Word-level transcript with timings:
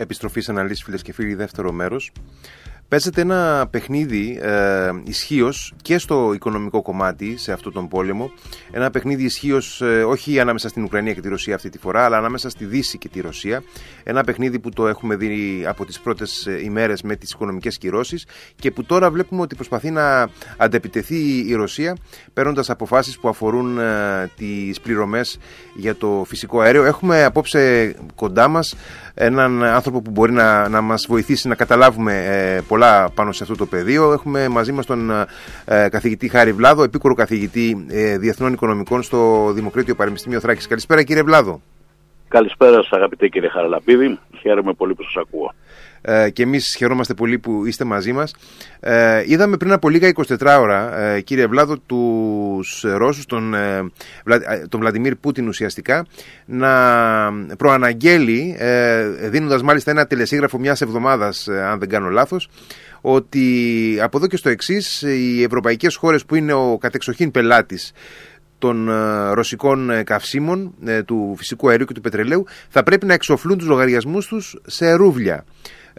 Επιστροφή 0.00 0.42
αναλύσεις, 0.46 0.84
φίλες 0.84 1.02
και 1.02 1.12
φίλοι, 1.12 1.34
δεύτερο 1.34 1.72
μέρος. 1.72 2.12
Παίζεται 2.88 3.20
ένα 3.20 3.68
παιχνίδι 3.70 4.38
ε, 4.42 4.90
ισχύως 5.04 5.74
και 5.82 5.98
στο 5.98 6.32
οικονομικό 6.32 6.82
κομμάτι 6.82 7.36
σε 7.36 7.52
αυτόν 7.52 7.72
τον 7.72 7.88
πόλεμο. 7.88 8.30
Ένα 8.70 8.90
παιχνίδι 8.90 9.24
ισχύως 9.24 9.80
ε, 9.80 10.04
όχι 10.04 10.40
ανάμεσα 10.40 10.68
στην 10.68 10.84
Ουκρανία 10.84 11.12
και 11.12 11.20
τη 11.20 11.28
Ρωσία 11.28 11.54
αυτή 11.54 11.68
τη 11.68 11.78
φορά, 11.78 12.04
αλλά 12.04 12.16
ανάμεσα 12.16 12.50
στη 12.50 12.64
Δύση 12.64 12.98
και 12.98 13.08
τη 13.08 13.20
Ρωσία. 13.20 13.62
Ένα 14.02 14.24
παιχνίδι 14.24 14.58
που 14.58 14.68
το 14.70 14.88
έχουμε 14.88 15.16
δει 15.16 15.64
από 15.66 15.84
τις 15.84 16.00
πρώτες 16.00 16.48
ημέρες 16.64 17.02
με 17.02 17.16
τις 17.16 17.30
οικονομικές 17.30 17.78
κυρώσεις 17.78 18.26
και 18.56 18.70
που 18.70 18.84
τώρα 18.84 19.10
βλέπουμε 19.10 19.40
ότι 19.40 19.54
προσπαθεί 19.54 19.90
να 19.90 20.28
αντεπιτεθεί 20.56 21.48
η 21.48 21.54
Ρωσία 21.54 21.96
παίρνοντας 22.32 22.70
αποφάσεις 22.70 23.18
που 23.18 23.28
αφορούν 23.28 23.78
ε, 23.78 24.30
τις 24.36 24.80
πληρωμές 24.80 25.38
για 25.74 25.96
το 25.96 26.24
φυσικό 26.26 26.60
αέριο. 26.60 26.84
Έχουμε 26.84 27.24
απόψε 27.24 27.94
κοντά 28.14 28.48
μας 28.48 28.74
έναν 29.20 29.64
άνθρωπο 29.64 30.02
που 30.02 30.10
μπορεί 30.10 30.32
να, 30.32 30.68
να 30.68 30.80
μας 30.80 31.06
βοηθήσει 31.08 31.48
να 31.48 31.54
καταλάβουμε 31.54 32.24
ε, 32.26 32.60
πολλά 32.68 33.10
πάνω 33.14 33.32
σε 33.32 33.42
αυτό 33.42 33.56
το 33.56 33.66
πεδίο. 33.66 34.12
Έχουμε 34.12 34.48
μαζί 34.48 34.72
μας 34.72 34.86
τον 34.86 35.10
ε, 35.64 35.88
καθηγητή 35.88 36.28
Χάρη 36.28 36.52
Βλάδο, 36.52 36.82
επίκουρο 36.82 37.14
καθηγητή 37.14 37.86
ε, 37.88 38.18
Διεθνών 38.18 38.52
Οικονομικών 38.52 39.02
στο 39.02 39.50
Δημοκρίτιο 39.52 39.94
Πανεπιστήμιο 39.94 40.40
Θράκης. 40.40 40.66
Καλησπέρα 40.66 41.02
κύριε 41.02 41.22
Βλάδο. 41.22 41.60
Καλησπέρα 42.28 42.82
σας 42.82 42.92
αγαπητέ 42.92 43.28
κύριε 43.28 43.48
Χαραλαπίδη. 43.48 44.18
Χαίρομαι 44.40 44.72
πολύ 44.72 44.94
που 44.94 45.02
σας 45.02 45.16
ακούω 45.16 45.54
ε, 46.00 46.30
και 46.30 46.42
εμείς 46.42 46.74
χαιρόμαστε 46.76 47.14
πολύ 47.14 47.38
που 47.38 47.66
είστε 47.66 47.84
μαζί 47.84 48.12
μας. 48.12 48.34
Ε, 48.80 49.22
είδαμε 49.26 49.56
πριν 49.56 49.72
από 49.72 49.88
λίγα 49.88 50.08
24 50.08 50.58
ώρα, 50.60 50.98
ε, 50.98 51.20
κύριε 51.20 51.46
Βλάδο, 51.46 51.78
τους 51.78 52.84
Ρώσους, 52.96 53.26
τον, 53.26 53.54
ε, 53.54 53.90
τον 54.68 54.80
Βλαντιμίρ 54.80 55.16
Πούτιν 55.16 55.48
ουσιαστικά, 55.48 56.06
να 56.44 56.70
προαναγγέλει, 57.58 58.56
ε, 58.58 59.08
δίνοντας 59.08 59.62
μάλιστα 59.62 59.90
ένα 59.90 60.06
τελεσίγραφο 60.06 60.58
μιας 60.58 60.80
εβδομάδας, 60.80 61.48
αν 61.48 61.78
δεν 61.78 61.88
κάνω 61.88 62.08
λάθος, 62.08 62.48
ότι 63.00 63.98
από 64.02 64.16
εδώ 64.16 64.26
και 64.26 64.36
στο 64.36 64.48
εξής 64.48 65.02
οι 65.02 65.42
ευρωπαϊκές 65.42 65.96
χώρες 65.96 66.24
που 66.24 66.34
είναι 66.34 66.52
ο 66.52 66.78
κατεξοχήν 66.80 67.30
πελάτης 67.30 67.92
των 68.58 68.90
ρωσικών 69.32 70.04
καυσίμων, 70.04 70.74
του 71.04 71.34
φυσικού 71.38 71.68
αερίου 71.68 71.84
και 71.84 71.92
του 71.92 72.00
πετρελαίου, 72.00 72.46
θα 72.68 72.82
πρέπει 72.82 73.06
να 73.06 73.14
εξοφλούν 73.14 73.58
τους 73.58 73.66
λογαριασμούς 73.66 74.26
τους 74.26 74.58
σε 74.66 74.92
ρούβλια 74.92 75.44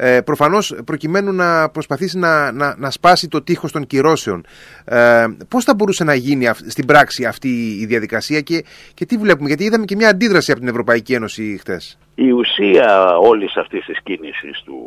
ε, 0.02 0.22
προφανώς 0.22 0.76
προκειμένου 0.86 1.34
να 1.34 1.70
προσπαθήσει 1.70 2.18
να, 2.18 2.52
να, 2.52 2.76
να 2.78 2.90
σπάσει 2.90 3.28
το 3.28 3.42
τείχος 3.42 3.72
των 3.72 3.86
κυρώσεων. 3.86 4.46
Ε, 4.86 5.26
πώς 5.48 5.64
θα 5.64 5.76
μπορούσε 5.76 6.04
να 6.04 6.14
γίνει 6.14 6.46
στην 6.68 6.86
πράξη 6.86 7.26
αυτή 7.26 7.48
η 7.82 7.86
διαδικασία 7.86 8.42
και, 8.42 8.66
και 8.94 9.06
τι 9.06 9.18
βλέπουμε, 9.18 9.48
γιατί 9.48 9.64
είδαμε 9.64 9.86
και 9.86 9.96
μια 9.96 10.10
αντίδραση 10.10 10.52
από 10.52 10.60
την 10.60 10.70
Ευρωπαϊκή 10.70 11.14
Ένωση 11.14 11.58
χτες. 11.60 11.98
Η 12.16 12.32
ουσία 12.32 13.18
όλης 13.18 13.58
αυτής 13.58 13.86
της 13.86 14.00
κίνησης 14.04 14.62
του 14.66 14.78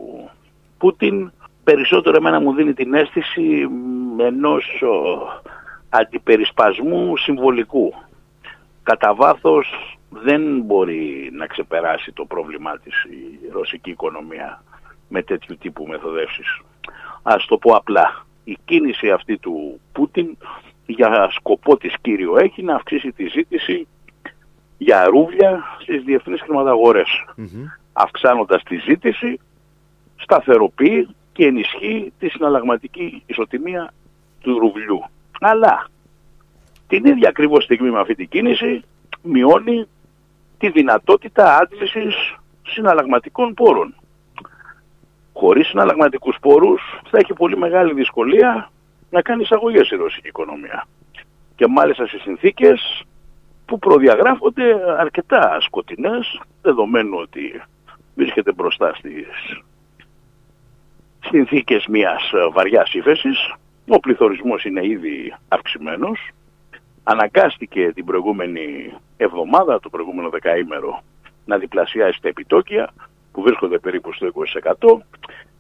Πούτιν 0.79 1.33
περισσότερο 1.65 2.17
εμένα 2.17 2.41
μου 2.41 2.55
δίνει 2.55 2.73
την 2.73 2.95
αίσθηση 2.95 3.69
ενός 4.19 4.83
αντιπερισπασμού 5.89 7.17
συμβολικού. 7.17 7.95
Κατά 8.83 9.15
βάθος 9.15 9.99
δεν 10.11 10.61
μπορεί 10.61 11.31
να 11.33 11.47
ξεπεράσει 11.47 12.13
το 12.13 12.25
πρόβλημά 12.25 12.79
της 12.79 13.05
η 13.05 13.49
ρωσική 13.53 13.91
οικονομία 13.91 14.63
με 15.13 15.23
τέτοιου 15.23 15.57
τύπου 15.61 15.87
μεθοδεύσεις. 15.87 16.61
Ας 17.23 17.47
το 17.47 17.59
πω 17.59 17.71
απλά. 17.75 18.25
Η 18.45 18.59
κίνηση 18.65 19.11
αυτή 19.11 19.39
του 19.39 19.81
Πούτιν 19.93 20.37
για 20.87 21.29
σκοπό 21.31 21.77
της 21.77 21.95
κύριο 22.01 22.39
έχει 22.39 22.63
να 22.63 22.75
αυξήσει 22.75 23.13
τη 23.13 23.29
ζήτηση 23.29 23.87
για 24.79 25.05
ρούβλια 25.05 25.63
στις 25.81 26.03
διεθνείς 26.03 26.41
χρηματαγορές. 26.41 27.25
Αυξάνοντας 27.93 28.63
τη 28.63 28.77
ζήτηση 28.77 29.41
σταθεροποιεί 30.17 31.09
και 31.33 31.47
ενισχύει 31.47 32.13
τη 32.19 32.29
συναλλαγματική 32.29 33.23
ισοτιμία 33.27 33.93
του 34.41 34.59
ρουβλιού. 34.59 35.05
Αλλά 35.41 35.87
την 36.89 37.05
ίδια 37.05 37.29
ακριβώς 37.29 37.65
στιγμή 37.65 37.91
με 37.91 38.01
αυτή 38.01 38.15
την 38.15 38.29
κίνηση 38.29 38.83
μειώνει 39.23 39.87
τη 40.59 40.71
δυνατότητα 40.71 41.57
άντλησης 41.57 42.37
συναλλαγματικών 42.63 43.55
πόρων 43.55 43.95
χωρίς 45.33 45.67
συναλλαγματικούς 45.67 46.37
πόρους 46.41 46.83
θα 47.11 47.19
έχει 47.19 47.33
πολύ 47.33 47.57
μεγάλη 47.57 47.95
δυσκολία 47.95 48.71
να 49.11 49.23
κάνει 49.23 49.43
εισαγωγές 49.43 49.91
η 49.91 49.97
ρωσική 49.97 50.29
οικονομία. 50.29 50.87
Και 51.57 51.67
μάλιστα 51.67 52.07
σε 52.07 52.19
συνθήκες 52.19 53.03
που 53.67 53.79
προδιαγράφονται 53.79 54.97
αρκετά 54.99 55.59
σκοτεινές, 55.61 56.41
δεδομένου 56.63 57.17
ότι 57.21 57.63
βρίσκεται 58.15 58.53
μπροστά 58.53 58.95
στις 58.95 59.27
συνθήκες 61.25 61.87
μιας 61.87 62.33
βαριάς 62.53 62.95
ύφεσης. 62.95 63.55
Ο 63.89 64.01
πληθωρισμός 64.01 64.65
είναι 64.65 64.87
ήδη 64.87 65.35
αυξημένος. 65.49 66.29
Αναγκάστηκε 67.03 67.93
την 67.95 68.05
προηγούμενη 68.05 68.93
εβδομάδα, 69.17 69.81
το 69.81 69.89
προηγούμενο 69.89 70.29
δεκαήμερο, 70.29 71.03
να 71.45 71.59
διπλασιάσει 71.59 72.21
τα 72.23 72.29
επιτόκια 72.29 72.93
που 73.33 73.43
βρίσκονται 73.43 73.79
περίπου 73.79 74.13
στο 74.13 74.31
20%. 74.81 74.99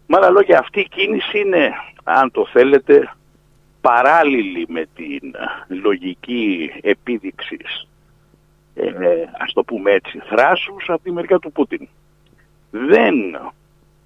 Με 0.07 0.17
άλλα 0.17 0.31
λόγια 0.31 0.59
αυτή 0.59 0.81
η 0.81 0.89
κίνηση 0.89 1.39
είναι, 1.39 1.73
αν 2.05 2.31
το 2.31 2.47
θέλετε, 2.47 3.13
παράλληλη 3.81 4.67
με 4.69 4.87
την 4.95 5.35
λογική 5.69 6.71
επίδειξη, 6.83 7.59
ε, 8.75 8.89
ας 9.39 9.53
το 9.53 9.65
πούμε 9.65 9.91
έτσι, 9.91 10.19
θράσους 10.19 10.89
από 10.89 11.03
τη 11.03 11.13
μεριά 11.13 11.39
του 11.39 11.53
Πούτιν. 11.53 11.89
Δεν 12.71 13.15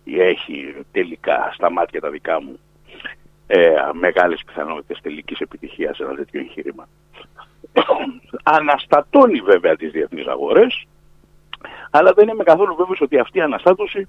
έχει 0.04 0.74
τελικά 0.92 1.50
στα 1.54 1.70
μάτια 1.70 2.00
τα 2.00 2.10
δικά 2.10 2.42
μου 2.42 2.58
ε, 3.46 3.74
μεγάλες 3.92 4.42
πιθανότητες 4.46 5.00
τελικής 5.00 5.38
επιτυχίας 5.38 5.98
ένα 5.98 6.14
τέτοιο 6.14 6.40
εγχείρημα. 6.40 6.88
Αναστατώνει 8.56 9.40
βέβαια 9.40 9.76
τις 9.76 9.90
διεθνείς 9.90 10.26
αγορές, 10.26 10.86
αλλά 11.96 12.12
δεν 12.12 12.28
είμαι 12.28 12.44
καθόλου 12.44 12.74
βέβαιος 12.74 13.00
ότι 13.00 13.18
αυτή 13.18 13.38
η 13.38 13.40
αναστάτωση 13.40 14.08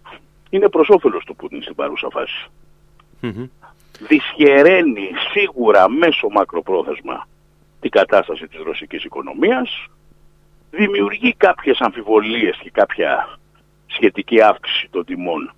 είναι 0.50 0.70
προς 0.70 0.90
όφελος 0.90 1.24
του 1.26 1.36
Πούτιν 1.36 1.62
στην 1.62 1.76
παρούσα 1.76 2.08
φάση. 2.12 2.48
Δυσχεραίνει 4.08 5.10
σίγουρα 5.32 5.90
μέσω 5.90 6.28
μακροπρόθεσμα 6.30 7.28
την 7.80 7.90
κατάσταση 7.90 8.48
της 8.48 8.60
ρωσικής 8.60 9.04
οικονομίας, 9.04 9.86
δημιουργεί 10.72 11.34
κάποιες 11.34 11.80
αμφιβολίες 11.80 12.58
και 12.58 12.70
κάποια 12.70 13.40
σχετική 13.86 14.42
αύξηση 14.42 14.88
των 14.92 15.06
τιμών 15.06 15.54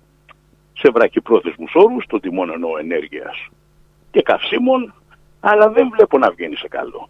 σε 0.72 0.90
βραχυπρόθεσμους 0.90 1.72
όρους, 1.74 2.06
των 2.06 2.20
τιμών 2.20 2.50
εννοώ 2.50 2.78
ενέργειας 2.78 3.48
και 4.10 4.22
καυσίμων, 4.22 4.94
αλλά 5.40 5.70
δεν 5.70 5.90
βλέπω 5.90 6.18
να 6.18 6.30
βγαίνει 6.30 6.56
σε 6.56 6.68
καλό. 6.68 7.08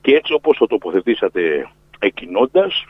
Και 0.00 0.14
έτσι 0.14 0.32
όπως 0.32 0.56
το 0.56 0.66
τοποθετήσατε 0.66 1.68
εκκινώντας, 1.98 2.86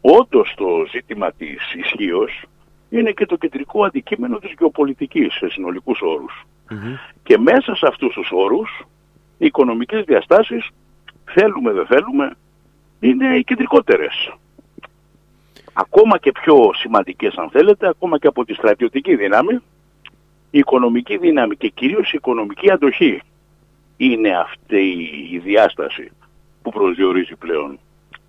όντως 0.00 0.54
το 0.56 0.66
ζήτημα 0.90 1.32
της 1.32 1.74
ισχύως 1.74 2.42
είναι 2.90 3.10
και 3.10 3.26
το 3.26 3.36
κεντρικό 3.36 3.84
αντικείμενο 3.84 4.38
της 4.38 4.54
γεωπολιτικής 4.58 5.34
σε 5.34 5.48
συνολικούς 5.48 6.00
Και 7.22 7.38
μέσα 7.38 7.74
σε 7.74 7.86
αυτούς 7.86 8.14
τους 8.14 8.30
όρους 8.32 8.82
οι 9.38 9.46
οικονομικές 9.46 10.04
διαστάσεις 10.04 10.68
θέλουμε 11.24 11.72
δεν 11.72 11.86
θέλουμε 11.86 12.36
είναι 13.00 13.36
οι 13.36 13.44
κεντρικότερες. 13.44 14.32
Ακόμα 15.72 16.18
και 16.18 16.32
πιο 16.32 16.70
σημαντικές 16.74 17.34
αν 17.36 17.50
θέλετε, 17.50 17.88
ακόμα 17.88 18.18
και 18.18 18.26
από 18.26 18.44
τη 18.44 18.54
στρατιωτική 18.54 19.16
δύναμη, 19.16 19.54
η 20.50 20.58
οικονομική 20.58 21.16
δύναμη 21.16 21.56
και 21.56 21.68
κυρίως 21.68 22.12
η 22.12 22.16
οικονομική 22.16 22.70
αντοχή 22.70 23.22
είναι 23.96 24.36
αυτή 24.36 25.10
η 25.30 25.38
διάσταση 25.38 26.10
που 26.62 26.70
προσδιορίζει 26.70 27.36
πλέον 27.36 27.78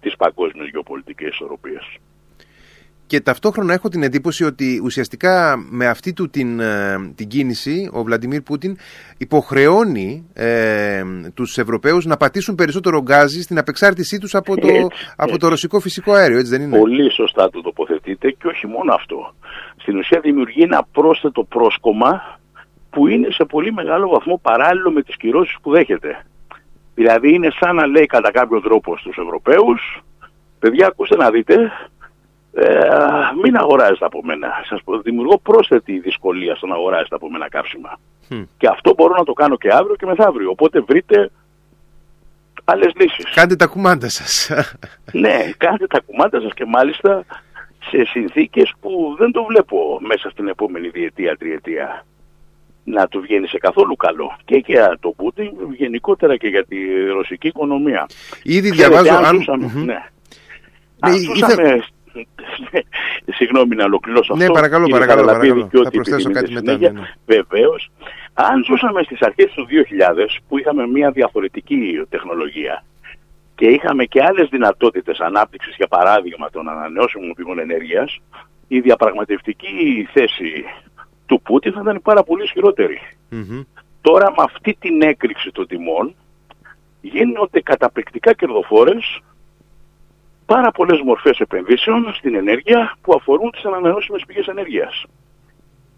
τις 0.02 0.16
παγκόσμιες 0.16 0.70
γεωπολιτικές 0.70 1.30
ισορροπίες. 1.30 2.00
Και 3.10 3.22
ταυτόχρονα 3.22 3.74
έχω 3.74 3.90
την 3.90 4.04
εντύπωση 4.04 4.44
ότι 4.44 4.82
ουσιαστικά 4.84 5.58
με 5.70 5.88
αυτή 5.88 6.14
του 6.14 6.30
την, 6.30 6.60
ε, 6.60 6.96
την 7.16 7.28
κίνηση 7.28 7.90
ο 7.94 8.04
Βλαντιμίρ 8.04 8.42
Πούτιν 8.42 8.78
υποχρεώνει 9.18 10.30
ε, 10.34 11.02
τους 11.34 11.58
Ευρωπαίους 11.58 12.06
να 12.06 12.18
πατήσουν 12.18 12.56
περισσότερο 12.56 13.02
γκάζι 13.02 13.42
στην 13.42 13.58
απεξάρτησή 13.58 14.18
τους 14.18 14.36
από 14.36 14.56
το, 14.58 14.68
από 15.16 15.38
το 15.38 15.48
ρωσικό 15.48 15.80
φυσικό 15.80 16.14
αέριο, 16.14 16.38
έτσι 16.38 16.52
δεν 16.52 16.62
είναι; 16.62 16.78
Πολύ 16.78 17.12
σωστά 17.12 17.50
το 17.50 17.62
τοποθετείτε 17.62 18.32
και 18.32 18.48
όχι 18.48 18.68
μόνο 18.68 18.94
αυτό. 18.94 19.34
Στην 19.78 19.98
ουσία 19.98 20.20
δημιουργεί 20.20 20.62
ένα 20.62 20.88
πρόσθετο 20.92 21.44
πρόσκομα 21.44 22.40
που 22.90 23.08
είναι 23.08 23.28
σε 23.32 23.46
πολύ 23.46 23.74
μεγάλο 23.74 24.10
βαθμό 24.10 24.40
παράλληλο 24.42 24.92
με 24.92 25.02
τις 25.02 25.18
κυρώσεις 25.18 25.58
που 25.62 25.72
δέχεται. 25.72 26.26
Δηλαδή 27.00 27.34
είναι 27.34 27.50
σαν 27.60 27.76
να 27.76 27.86
λέει 27.88 28.06
κατά 28.06 28.32
κάποιο 28.32 28.62
τρόπο 28.62 28.98
στους 28.98 29.18
Ευρωπαίους 29.18 30.04
παιδιά 30.60 30.88
ακούστε 30.88 31.16
να 31.16 31.30
δείτε 31.30 31.72
ε, 32.54 32.88
μην 33.44 33.56
αγοράζετε 33.56 34.06
από 34.06 34.22
μένα. 34.24 34.48
Σας 34.70 34.82
δημιουργώ 35.04 35.38
πρόσθετη 35.38 36.00
δυσκολία 36.00 36.56
στο 36.56 36.68
να 36.68 36.76
αγοράζετε 36.76 37.16
από 37.16 37.32
μένα 37.32 37.50
καύσιμα. 37.50 38.00
Και 38.58 38.68
αυτό 38.68 38.94
μπορώ 38.94 39.16
να 39.18 39.24
το 39.24 39.34
κάνω 39.34 39.58
και 39.58 39.74
αύριο 39.74 39.96
και 39.96 40.06
μεθαύριο. 40.06 40.50
Οπότε 40.50 40.80
βρείτε 40.80 41.32
άλλες 42.64 42.92
λύσεις. 42.96 43.34
Κάντε 43.34 43.56
τα 43.56 43.66
κουμάντα 43.66 44.10
σας. 44.10 44.52
ναι, 45.24 45.52
κάντε 45.58 45.88
τα 45.88 46.00
κουμάντα 46.06 46.42
σας 46.42 46.54
και 46.54 46.66
μάλιστα 46.66 47.26
σε 47.90 48.06
συνθήκες 48.06 48.74
που 48.82 49.16
δεν 49.18 49.32
το 49.32 49.44
βλέπω 49.44 50.00
μέσα 50.02 50.30
στην 50.30 50.48
επόμενη 50.48 50.90
διετία, 50.90 51.38
τριετία 51.38 52.06
να 52.84 53.08
του 53.08 53.22
βγαίνει 53.22 53.48
σε 53.48 53.58
καθόλου 53.58 53.96
καλό. 53.96 54.38
Και 54.46 54.64
για 54.66 54.98
το 55.00 55.10
Πούτιν, 55.10 55.52
γενικότερα 55.78 56.38
και 56.38 56.48
για 56.48 56.66
τη 56.66 56.78
ρωσική 57.14 57.48
οικονομία. 57.48 58.06
Ήδη 58.44 58.72
διαβάζω... 58.72 59.14
Αν... 59.14 59.36
Ζούσαμε, 59.36 59.72
ναι. 59.76 59.84
ναι. 59.84 60.10
Αν 61.00 61.14
ζούσαμε... 61.18 61.84
Συγγνώμη 63.38 63.76
να 63.76 63.84
ολοκληρώσω 63.84 64.36
ναι, 64.36 64.46
αυτό. 64.46 64.54
Ναι, 64.54 64.60
παρακαλώ, 64.60 64.88
παρακαλώ. 64.88 65.26
παρακαλώ. 65.26 65.70
Θα 65.84 65.90
προσθέσω 65.90 66.32
κάτι 66.32 66.52
μετά. 66.54 66.78
Ναι, 66.78 66.90
ναι. 66.90 67.02
Βεβαίως. 67.26 67.92
Αν 68.34 68.64
ζούσαμε 68.64 69.04
στις 69.04 69.22
αρχές 69.22 69.52
του 69.52 69.68
2000 69.70 70.40
που 70.48 70.58
είχαμε 70.60 70.88
μια 70.88 71.12
διαφορετική 71.12 72.06
τεχνολογία 72.10 72.84
και 73.56 73.66
είχαμε 73.66 74.04
και 74.06 74.24
άλλες 74.24 74.50
δυνατότητες 74.50 75.20
ανάπτυξης, 75.20 75.76
για 75.76 75.88
παράδειγμα 75.88 76.50
των 76.50 76.70
ανανεώσιμων 76.70 77.34
πηγών 77.34 77.60
ενέργειας, 77.60 78.18
η 78.68 78.80
διαπραγματευτική 78.80 80.08
θέση 80.14 80.66
του 81.30 81.42
Πούτιν 81.42 81.74
θα 81.74 81.82
ήταν 81.82 82.02
πάρα 82.04 82.24
πολύ 82.24 82.48
Τώρα 84.02 84.30
με 84.30 84.44
αυτή 84.44 84.78
την 84.80 85.02
έκρηξη 85.02 85.52
των 85.52 85.68
τιμών 85.68 86.16
γίνονται 87.02 87.62
καταπληκτικά 87.62 88.34
κερδοφόρες 88.34 89.22
πάρα 90.46 90.72
πολλές 90.72 91.02
μορφές 91.02 91.40
επενδύσεων 91.40 92.14
στην 92.14 92.36
ενέργεια 92.36 92.98
που 93.02 93.14
αφορούν 93.16 93.52
τις 93.52 93.66
ανανεώσιμες 93.66 94.24
πηγές 94.28 94.48
ενέργειας. 94.48 95.04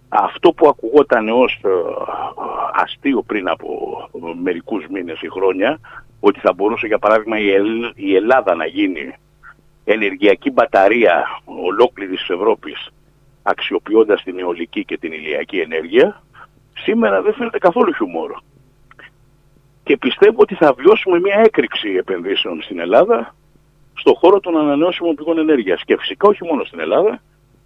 Αυτό 0.10 0.52
που 0.52 0.68
ακουγόταν 0.68 1.30
ως 1.30 1.60
ε, 1.64 1.70
αστείο 2.74 3.22
πριν 3.22 3.50
από 3.50 3.70
μερικούς 4.42 4.86
μήνες 4.88 5.22
ή 5.22 5.30
χρόνια, 5.30 5.80
ότι 6.20 6.40
θα 6.40 6.54
μπορούσε 6.54 6.88
για 6.88 7.00
παράδειγμα 7.00 7.38
η 7.96 8.16
Ελλάδα 8.16 8.56
να 8.56 8.66
γίνει 8.66 9.14
ενεργειακή 9.84 10.52
μπαταρία 10.52 11.26
ολόκληρης 11.46 12.20
της 12.20 12.30
Ευρώπης 12.30 12.90
αξιοποιώντας 13.44 14.24
την 14.24 14.40
αιωλική 14.40 14.86
και 14.86 14.98
την 14.98 15.12
ηλιακή 15.12 15.60
ενέργεια, 15.60 16.24
σήμερα 16.78 17.22
δεν 17.22 17.34
φαίνεται 17.34 17.58
καθόλου 17.58 17.94
χιουμόρο. 17.94 18.42
Και 19.84 19.98
πιστεύω 19.98 20.42
ότι 20.42 20.56
θα 20.56 20.74
βιώσουμε 20.74 21.20
μια 21.20 21.40
έκρηξη 21.46 21.90
επενδύσεων 21.90 22.62
στην 22.62 22.80
Ελλάδα 22.80 23.36
στον 23.94 24.16
χώρο 24.16 24.40
των 24.40 24.58
ανανεώσιμων 24.58 25.16
πηγών 25.16 25.38
ενέργειας. 25.38 25.84
Και 25.86 25.98
φυσικά 25.98 26.28
όχι 26.28 26.44
μόνο 26.44 26.64
στην 26.64 26.80
Ελλάδα, 26.80 27.22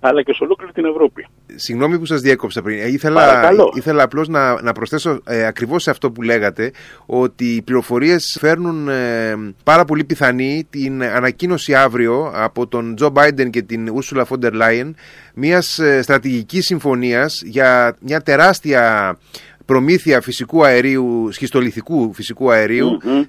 αλλά 0.08 0.22
και 0.22 0.34
σε 0.34 0.44
ολόκληρη 0.44 0.72
την 0.72 0.86
Ευρώπη. 0.86 1.28
Συγγνώμη 1.56 2.00
που 2.00 2.06
σας 2.06 2.22
διέκοψα 2.22 2.62
πριν. 2.62 2.80
Ε, 2.80 2.88
ήθελα, 2.88 3.52
ήθελα 3.74 4.04
απλώς 4.04 4.28
να, 4.28 4.62
να 4.62 4.72
προσθέσω 4.72 5.20
ε, 5.26 5.46
ακριβώς 5.46 5.84
σε 5.84 5.90
αυτό 5.90 6.12
που 6.12 6.22
λέγατε 6.22 6.72
ότι 7.06 7.46
οι 7.46 7.62
πληροφορίες 7.62 8.38
φέρνουν 8.40 8.88
ε, 8.90 9.36
πάρα 9.64 9.86
πολύ 9.86 10.04
πιθανή 10.04 10.68
την 10.70 11.04
ανακοίνωση 11.04 11.76
αύριο 11.76 12.32
από 12.36 12.68
τον 12.68 12.96
Τζο 12.96 13.10
Μπάιντεν 13.10 13.50
και 13.50 13.62
την 13.62 13.94
Ursula 13.96 14.24
von 14.24 14.46
der 14.46 14.52
Leyen 14.52 14.92
μιας 15.34 15.80
ε, 15.80 16.02
στρατηγικής 16.02 16.66
συμφωνίας 16.66 17.42
για 17.46 17.96
μια 18.00 18.22
τεράστια 18.22 19.18
προμήθεια 19.66 20.22
φυσικού 20.22 20.66
αερίου, 20.66 21.30
σχιστολιθικού 21.32 22.14
φυσικού 22.14 22.50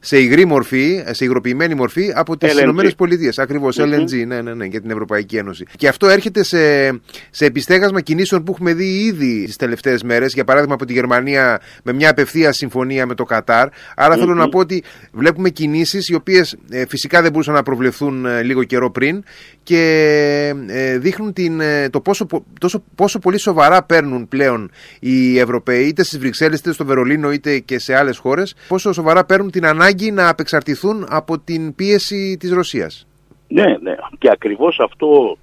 σε 0.00 0.18
υγρή 0.18 0.44
μορφή, 0.44 1.04
σε 1.10 1.24
υγροποιημένη 1.24 1.74
μορφή 1.74 2.12
από 2.14 2.36
τις 2.36 2.52
ΗΠΑ. 2.52 3.42
Ακριβώς, 3.42 3.76
LNG, 3.80 4.26
ναι, 4.26 4.40
ναι, 4.42 4.54
ναι, 4.54 4.64
για 4.64 4.80
την 4.80 4.90
Ευρωπαϊκή 4.90 5.36
Ένωση. 5.36 5.64
Και 5.76 5.88
αυτό 5.88 6.08
έρχεται 6.08 6.42
σε, 6.42 6.88
σε 7.30 7.44
επιστέγασμα 7.44 8.00
κινήσεων 8.00 8.44
που 8.44 8.52
έχουμε 8.52 8.74
δει 8.74 9.04
ήδη 9.04 9.44
τις 9.44 9.56
τελευταίες 9.56 10.02
μέρες. 10.02 10.32
Για 10.32 10.44
παράδειγμα, 10.44 10.74
από 10.74 10.84
τη 10.84 10.92
Γερμανία 10.92 11.60
με 11.82 11.92
μια 11.92 12.10
απευθεία 12.10 12.52
συμφωνία 12.52 13.06
με 13.06 13.14
το 13.14 13.24
Κατάρ. 13.24 13.68
Άρα 13.96 14.16
θέλω 14.16 14.34
να 14.34 14.48
πω 14.48 14.58
ότι 14.58 14.82
βλέπουμε 15.12 15.50
κινήσεις 15.50 16.08
οι 16.08 16.14
οποίες 16.14 16.56
ε, 16.70 16.86
φυσικά 16.88 17.22
δεν 17.22 17.30
μπορούσαν 17.32 17.54
να 17.54 17.62
προβλεφθούν 17.62 18.26
ε, 18.26 18.42
λίγο 18.42 18.64
καιρό 18.64 18.90
πριν 18.90 19.22
και 19.62 20.54
ε, 20.66 20.98
δείχνουν 20.98 21.32
την, 21.32 21.60
το 21.90 22.00
πόσο, 22.00 22.26
τόσο, 22.60 22.84
πόσο 22.94 23.18
πολύ 23.18 23.38
σοβαρά 23.38 23.82
παίρνουν 23.82 24.28
πλέον 24.28 24.70
οι 25.00 25.38
Ευρωπαίοι 25.38 25.84
είτε 25.84 26.02
στις 26.02 26.18
Βρυξέλλες, 26.26 26.58
είτε 26.58 26.73
στο 26.73 26.84
Βερολίνο, 26.84 27.31
είτε 27.31 27.58
και 27.58 27.78
σε 27.78 27.96
άλλες 27.96 28.19
χώρες, 28.19 28.55
πόσο 28.69 28.93
σοβαρά 28.93 29.25
παίρνουν 29.25 29.50
την 29.50 29.67
ανάγκη 29.67 30.11
να 30.11 30.28
απεξαρτηθούν 30.28 31.06
από 31.08 31.38
την 31.38 31.75
πίεση 31.75 32.37
της 32.40 32.52
Ρωσίας. 32.52 33.06
Ναι, 33.49 33.64
ναι. 33.64 33.94
Και 34.19 34.31
ακριβώς 34.31 34.78
αυτό 34.81 35.38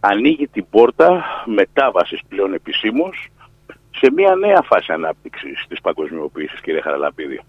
ανοίγει 0.00 0.48
την 0.48 0.66
πόρτα 0.70 1.24
μετάβασης 1.44 2.20
πλέον 2.28 2.54
επισήμως 2.54 3.28
σε 3.90 4.12
μια 4.14 4.34
νέα 4.34 4.62
φάση 4.62 4.92
ανάπτυξης 4.92 5.64
της 5.68 5.80
παγκοσμιοποίησης, 5.80 6.60
κύριε 6.60 6.80
Χαραλαπίδη. 6.80 7.40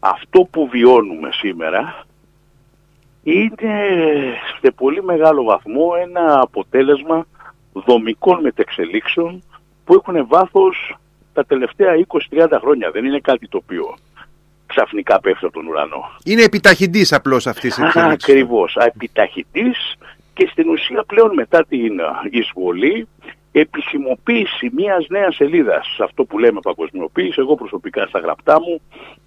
Αυτό 0.00 0.48
που 0.50 0.68
βιώνουμε 0.68 1.28
σήμερα 1.32 2.04
είναι 3.22 3.74
σε 4.60 4.70
πολύ 4.70 5.02
μεγάλο 5.02 5.44
βαθμό 5.44 5.90
ένα 6.02 6.40
αποτέλεσμα 6.40 7.26
δομικών 7.72 8.40
μετεξελίξεων 8.40 9.42
που 9.84 9.94
έχουν 9.94 10.26
βάθος 10.26 10.96
τα 11.36 11.44
τελευταία 11.44 11.92
20-30 12.30 12.58
χρόνια. 12.60 12.90
Δεν 12.90 13.04
είναι 13.04 13.20
κάτι 13.20 13.48
το 13.48 13.56
οποίο 13.62 13.94
ξαφνικά 14.66 15.20
πέφτει 15.20 15.44
από 15.44 15.54
τον 15.54 15.66
ουρανό. 15.66 16.02
Είναι 16.24 16.42
επιταχυντής 16.42 17.12
απλώς 17.12 17.46
αυτής 17.46 17.76
η 17.78 17.82
εξέλιξη. 17.84 18.32
Ακριβώς. 18.32 18.76
Επιταχυντής 18.76 19.96
και 20.34 20.48
στην 20.50 20.68
ουσία 20.68 21.04
πλέον 21.06 21.34
μετά 21.34 21.64
την 21.68 21.92
εισβολή 22.30 23.08
επισημοποίηση 23.52 24.70
μιας 24.72 25.06
νέας 25.08 25.34
σελίδας. 25.34 25.86
Σε 25.96 26.02
αυτό 26.02 26.24
που 26.24 26.38
λέμε 26.38 26.60
παγκοσμιοποίηση, 26.60 27.40
εγώ 27.40 27.54
προσωπικά 27.54 28.06
στα 28.06 28.18
γραπτά 28.18 28.60
μου 28.60 28.80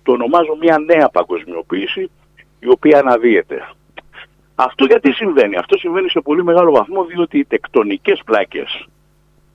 το 0.04 0.12
ονομάζω 0.12 0.56
μια 0.62 0.78
νέα 0.78 1.10
παγκοσμιοποίηση 1.10 2.10
η 2.60 2.70
οποία 2.70 3.00
αναδύεται. 3.00 3.68
Αυτό 4.56 4.86
γιατί 4.86 5.12
συμβαίνει; 5.12 5.56
Αυτό 5.56 5.78
συμβαίνει 5.78 6.10
σε 6.10 6.20
πολύ 6.20 6.44
μεγάλο 6.44 6.72
βαθμό 6.72 7.04
διότι 7.04 7.38
οι 7.38 7.46
τεκτονικές 7.46 8.22
πλάκες 8.26 8.88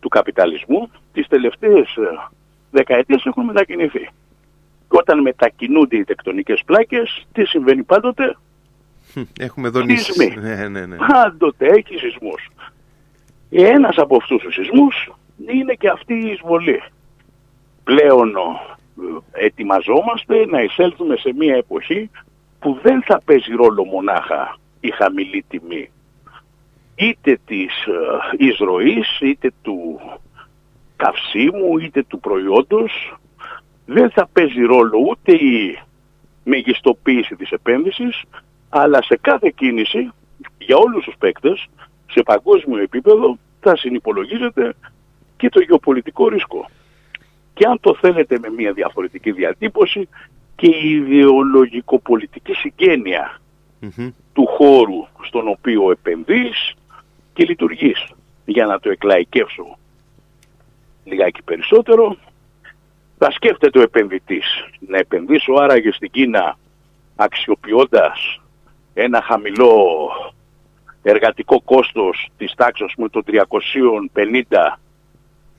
του 0.01 0.09
καπιταλισμού 0.09 0.91
τις 1.13 1.27
τελευταίες 1.29 1.99
δεκαετίες 2.75 3.25
έχουν 3.25 3.45
μετακινηθεί. 3.45 4.09
Και 4.89 5.01
όταν 5.01 5.21
μετακινούνται 5.21 5.97
οι 5.97 6.05
τεκτονικές 6.05 6.63
πλάκες, 6.67 7.27
τι 7.33 7.45
συμβαίνει 7.45 7.83
πάντοτε; 7.83 8.37
Έχουμε 9.39 9.69
δονήσεις. 9.69 10.37
Ναι, 10.41 10.69
ναι, 10.69 10.87
ναι. 10.87 10.97
Πάντοτε 10.97 11.67
έχει 11.67 11.99
σεισμούς. 11.99 12.49
Ένας 13.51 13.97
από 13.97 14.17
αυτούς 14.17 14.43
τους 14.43 14.55
σεισμούς 14.55 15.13
είναι 15.47 15.75
και 15.75 15.89
αυτή 15.89 16.15
η 16.15 16.31
εισβολή. 16.31 16.83
Πλέον 17.85 18.29
ε, 19.33 19.45
ετοιμαζόμαστε 19.45 20.47
να 20.47 20.63
εισέλθουμε 20.63 21.17
σε 21.17 21.33
μια 21.39 21.57
εποχή 21.57 22.11
που 22.59 22.79
δεν 22.83 23.03
θα 23.03 23.21
παίζει 23.25 23.53
ρόλο 23.53 23.85
μονάχα 23.85 24.57
η 24.81 24.91
χαμηλή 24.91 25.45
τιμή 25.49 25.91
είτε 26.95 27.39
της 27.47 27.87
ε, 27.87 28.45
εισρωής 28.45 29.19
είτε 29.21 29.51
του 29.63 30.01
καυσίμου 30.97 31.79
είτε 31.79 32.03
του 32.03 32.21
προϊόντος 32.21 33.17
δεν 33.87 34.11
θα 34.11 34.29
παίζει 34.33 34.63
ρόλο 34.63 34.99
ούτε 35.11 35.33
η 35.33 35.79
μεγιστοποίηση 36.45 37.37
της 37.37 37.51
επένδυσης 37.51 38.23
αλλά 38.69 39.03
σε 39.03 39.19
κάθε 39.21 39.53
κίνηση 39.57 40.11
για 40.59 40.77
όλους 40.77 41.05
τους 41.05 41.15
παίκτες 41.19 41.67
σε 42.11 42.23
παγκόσμιο 42.23 42.83
επίπεδο 42.83 43.39
θα 43.61 43.77
συνυπολογίζεται 43.77 44.75
και 45.37 45.49
το 45.49 45.61
γεωπολιτικό 45.61 46.29
ρίσκο. 46.29 46.71
Και 47.55 47.67
αν 47.67 47.81
το 47.81 47.95
θέλετε 47.95 48.39
με 48.39 48.51
μια 48.51 48.73
διαφορετική 48.73 49.33
διατύπωση 49.33 50.09
και 50.57 50.67
η 50.67 50.91
ιδεολογικο-πολιτική 50.91 52.53
του 54.33 54.47
χώρου 54.47 55.07
στον 55.27 55.49
οποίο 55.49 55.91
επενδύεις 55.91 56.75
και 57.33 57.45
λειτουργείς. 57.45 58.07
Για 58.45 58.67
να 58.67 58.81
το 58.81 58.91
εκλαϊκεύσω 58.91 59.79
λιγάκι 61.05 61.43
περισσότερο, 61.43 62.17
θα 63.19 63.31
σκέφτεται 63.31 63.79
ο 63.79 63.83
επενδυτής 63.83 64.45
να 64.79 64.99
επενδύσω 64.99 65.53
άραγες 65.53 65.95
στην 65.95 66.11
Κίνα 66.11 66.59
αξιοποιώντας 67.17 68.41
ένα 68.95 69.23
χαμηλό 69.23 70.11
εργατικό 71.03 71.61
κόστος 71.61 72.29
της 72.37 72.55
τάξης 72.55 72.95
με 72.97 73.09
το 73.09 73.23
350 73.27 74.79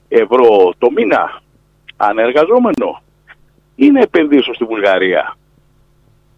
ευρώ 0.07 0.73
το 0.77 0.91
μήνα 0.91 1.41
ανεργαζόμενο 1.97 3.01
ή 3.75 3.91
να 3.91 4.01
επενδύσω 4.01 4.53
στη 4.53 4.63
Βουλγαρία 4.63 5.37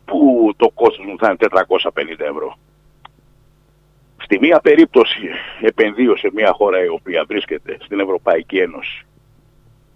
που 0.06 0.52
το 0.58 0.70
κόστος 0.70 1.06
μου 1.06 1.18
θα 1.18 1.28
είναι 1.28 1.66
450 2.18 2.20
ευρώ. 2.20 2.58
Στη 4.28 4.40
μία 4.40 4.60
περίπτωση 4.60 5.30
επενδύω 5.62 6.18
σε 6.18 6.30
μια 6.34 6.52
χώρα 6.54 6.84
η 6.84 6.88
οποία 6.88 7.26
βρίσκεται 7.28 7.78
στην 7.82 8.00
Ευρωπαϊκή 8.00 8.58
Ένωση 8.58 9.06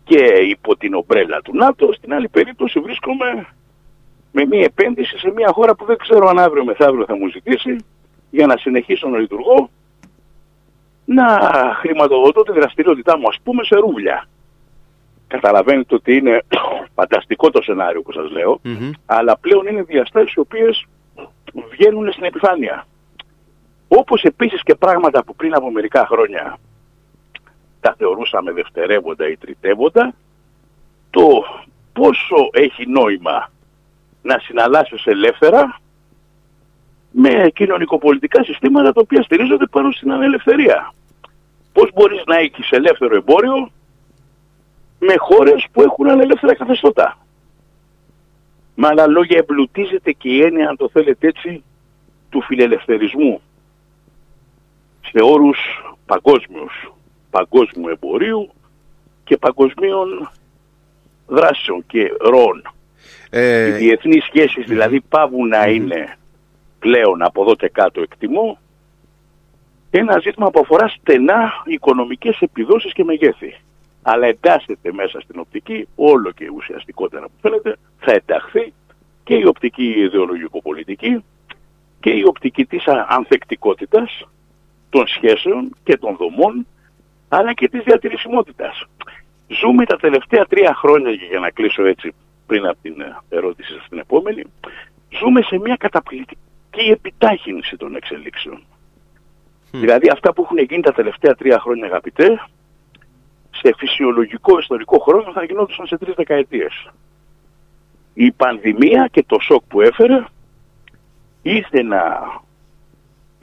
και 0.03 0.23
υπό 0.49 0.77
την 0.77 0.93
ομπρέλα 0.93 1.41
του 1.41 1.55
ΝΑΤΟ, 1.55 1.93
στην 1.93 2.13
άλλη 2.13 2.29
περίπτωση 2.29 2.79
βρίσκομαι 2.79 3.47
με 4.31 4.45
μια 4.45 4.63
επένδυση 4.63 5.17
σε 5.17 5.31
μια 5.35 5.51
χώρα 5.51 5.75
που 5.75 5.85
δεν 5.85 5.97
ξέρω 5.97 6.27
αν 6.27 6.39
αύριο 6.39 6.65
μεθαύριο 6.65 7.05
θα 7.05 7.15
μου 7.15 7.27
ζητήσει 7.27 7.75
για 8.29 8.45
να 8.45 8.57
συνεχίσω 8.57 9.07
να 9.07 9.17
λειτουργώ 9.17 9.69
να 11.05 11.39
χρηματοδοτώ 11.79 12.41
τη 12.43 12.51
δραστηριότητά 12.51 13.17
μου 13.17 13.27
ας 13.27 13.37
πούμε 13.43 13.63
σε 13.63 13.75
ρούβλια. 13.75 14.25
Καταλαβαίνετε 15.27 15.95
ότι 15.95 16.15
είναι 16.15 16.43
φανταστικό 16.95 17.49
το 17.49 17.61
σενάριο 17.61 18.01
που 18.01 18.11
σας 18.11 18.31
λέω, 18.31 18.61
αλλά 19.05 19.37
πλέον 19.37 19.67
είναι 19.67 19.83
διαστάσεις 19.83 20.33
οι 20.33 20.39
οποίες 20.39 20.85
βγαίνουν 21.71 22.11
στην 22.11 22.23
επιφάνεια. 22.23 22.85
Όπως 23.93 24.23
επίσης 24.23 24.63
και 24.63 24.75
πράγματα 24.75 25.23
που 25.23 25.35
πριν 25.35 25.55
από 25.55 25.71
μερικά 25.71 26.05
χρόνια 26.05 26.57
τα 27.79 27.95
θεωρούσαμε 27.97 28.51
δευτερεύοντα 28.51 29.29
ή 29.29 29.37
τριτεύοντα, 29.37 30.13
το 31.09 31.43
πόσο 31.93 32.49
έχει 32.51 32.87
νόημα 32.87 33.51
να 34.21 34.39
συναλλάσσεις 34.39 35.05
ελεύθερα 35.05 35.79
με 37.11 37.51
κοινωνικοπολιτικά 37.53 38.43
συστήματα 38.43 38.93
τα 38.93 39.01
οποία 39.01 39.23
στηρίζονται 39.23 39.65
πάνω 39.65 39.91
στην 39.91 40.11
ανελευθερία. 40.11 40.93
Πώς 41.73 41.89
μπορείς 41.93 42.23
να 42.25 42.37
έχεις 42.37 42.71
ελεύθερο 42.71 43.15
εμπόριο 43.15 43.71
με 44.99 45.15
χώρες 45.17 45.67
που 45.71 45.81
έχουν 45.81 46.09
ανελεύθερα 46.09 46.55
καθεστώτα. 46.55 47.17
Με 48.75 48.87
άλλα 48.87 49.07
λόγια 49.07 49.37
εμπλουτίζεται 49.37 50.11
και 50.11 50.29
η 50.29 50.41
έννοια, 50.41 50.69
αν 50.69 50.77
το 50.77 50.89
θέλετε 50.89 51.27
έτσι, 51.27 51.63
του 52.29 52.41
φιλελευθερισμού 52.41 53.41
σε 55.11 55.23
όρους 55.23 55.57
παγκόσμιους, 56.05 56.93
παγκόσμιου 57.29 57.87
εμπορίου 57.87 58.49
και 59.23 59.37
παγκοσμίων 59.37 60.31
δράσεων 61.27 61.83
και 61.87 62.13
ροών. 62.19 62.71
Ε... 63.29 63.67
Οι 63.67 63.71
διεθνείς 63.71 64.23
σχέσεις 64.23 64.65
δηλαδή 64.65 65.01
πάβουν 65.01 65.47
να 65.47 65.67
είναι 65.67 66.17
πλέον 66.79 67.23
από 67.23 67.41
εδώ 67.41 67.55
και 67.55 67.69
κάτω 67.69 68.01
εκτιμώ 68.01 68.57
ένα 69.91 70.19
ζήτημα 70.19 70.49
που 70.49 70.59
αφορά 70.59 70.87
στενά 70.87 71.51
οικονομικές 71.65 72.37
επιδόσεις 72.39 72.93
και 72.93 73.03
μεγέθη. 73.03 73.55
Αλλά 74.01 74.27
εντάσσεται 74.27 74.93
μέσα 74.93 75.19
στην 75.19 75.39
οπτική, 75.39 75.87
όλο 75.95 76.31
και 76.31 76.49
ουσιαστικότερα 76.55 77.25
που 77.25 77.33
φαίνεται, 77.41 77.75
θα 77.99 78.11
ενταχθεί 78.11 78.73
και 79.23 79.35
η 79.35 79.45
οπτική 79.45 79.83
ιδεολογικο-πολιτική 79.83 81.23
και 81.99 82.09
η 82.09 82.23
οπτική 82.23 82.65
της 82.65 82.83
ανθεκτικότητας 83.07 84.25
των 84.91 85.07
σχέσεων 85.07 85.75
και 85.83 85.97
των 85.97 86.15
δομών, 86.15 86.67
αλλά 87.29 87.53
και 87.53 87.69
της 87.69 87.83
διατηρησιμότητας. 87.83 88.85
Ζούμε 89.47 89.85
τα 89.85 89.97
τελευταία 89.97 90.45
τρία 90.45 90.73
χρόνια, 90.75 91.11
για 91.11 91.39
να 91.39 91.49
κλείσω 91.49 91.85
έτσι 91.85 92.13
πριν 92.45 92.65
από 92.65 92.77
την 92.81 92.95
ερώτηση 93.29 93.79
στην 93.85 93.97
επόμενη, 93.97 94.43
ζούμε 95.19 95.41
σε 95.41 95.57
μια 95.57 95.75
καταπληκτική 95.75 96.89
επιτάχυνση 96.91 97.77
των 97.77 97.95
εξελίξεων. 97.95 98.63
Δηλαδή 99.71 100.09
αυτά 100.09 100.33
που 100.33 100.41
έχουν 100.43 100.57
γίνει 100.57 100.81
τα 100.81 100.93
τελευταία 100.93 101.35
τρία 101.35 101.59
χρόνια 101.59 101.85
αγαπητέ, 101.85 102.41
σε 103.51 103.73
φυσιολογικό 103.77 104.59
ιστορικό 104.59 104.99
χρόνο 104.99 105.31
θα 105.31 105.43
γινόντουσαν 105.43 105.87
σε 105.87 105.97
τρεις 105.97 106.13
δεκαετίες. 106.15 106.91
Η 108.13 108.31
πανδημία 108.31 109.07
και 109.11 109.23
το 109.27 109.39
σοκ 109.39 109.63
που 109.67 109.81
έφερε 109.81 110.23
ήρθε 111.41 111.81
να 111.81 111.99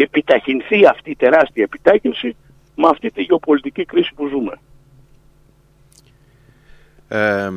επιταχυνθεί 0.02 0.87
αυτή 0.87 1.11
η 1.11 1.17
τεράστια 1.17 1.64
επιτάχυνση 1.64 2.37
με 2.75 2.88
αυτή 2.88 3.11
τη 3.11 3.23
γεωπολιτική 3.23 3.85
κρίση 3.85 4.12
που 4.14 4.26
ζούμε. 4.26 4.59
Ε, 7.09 7.50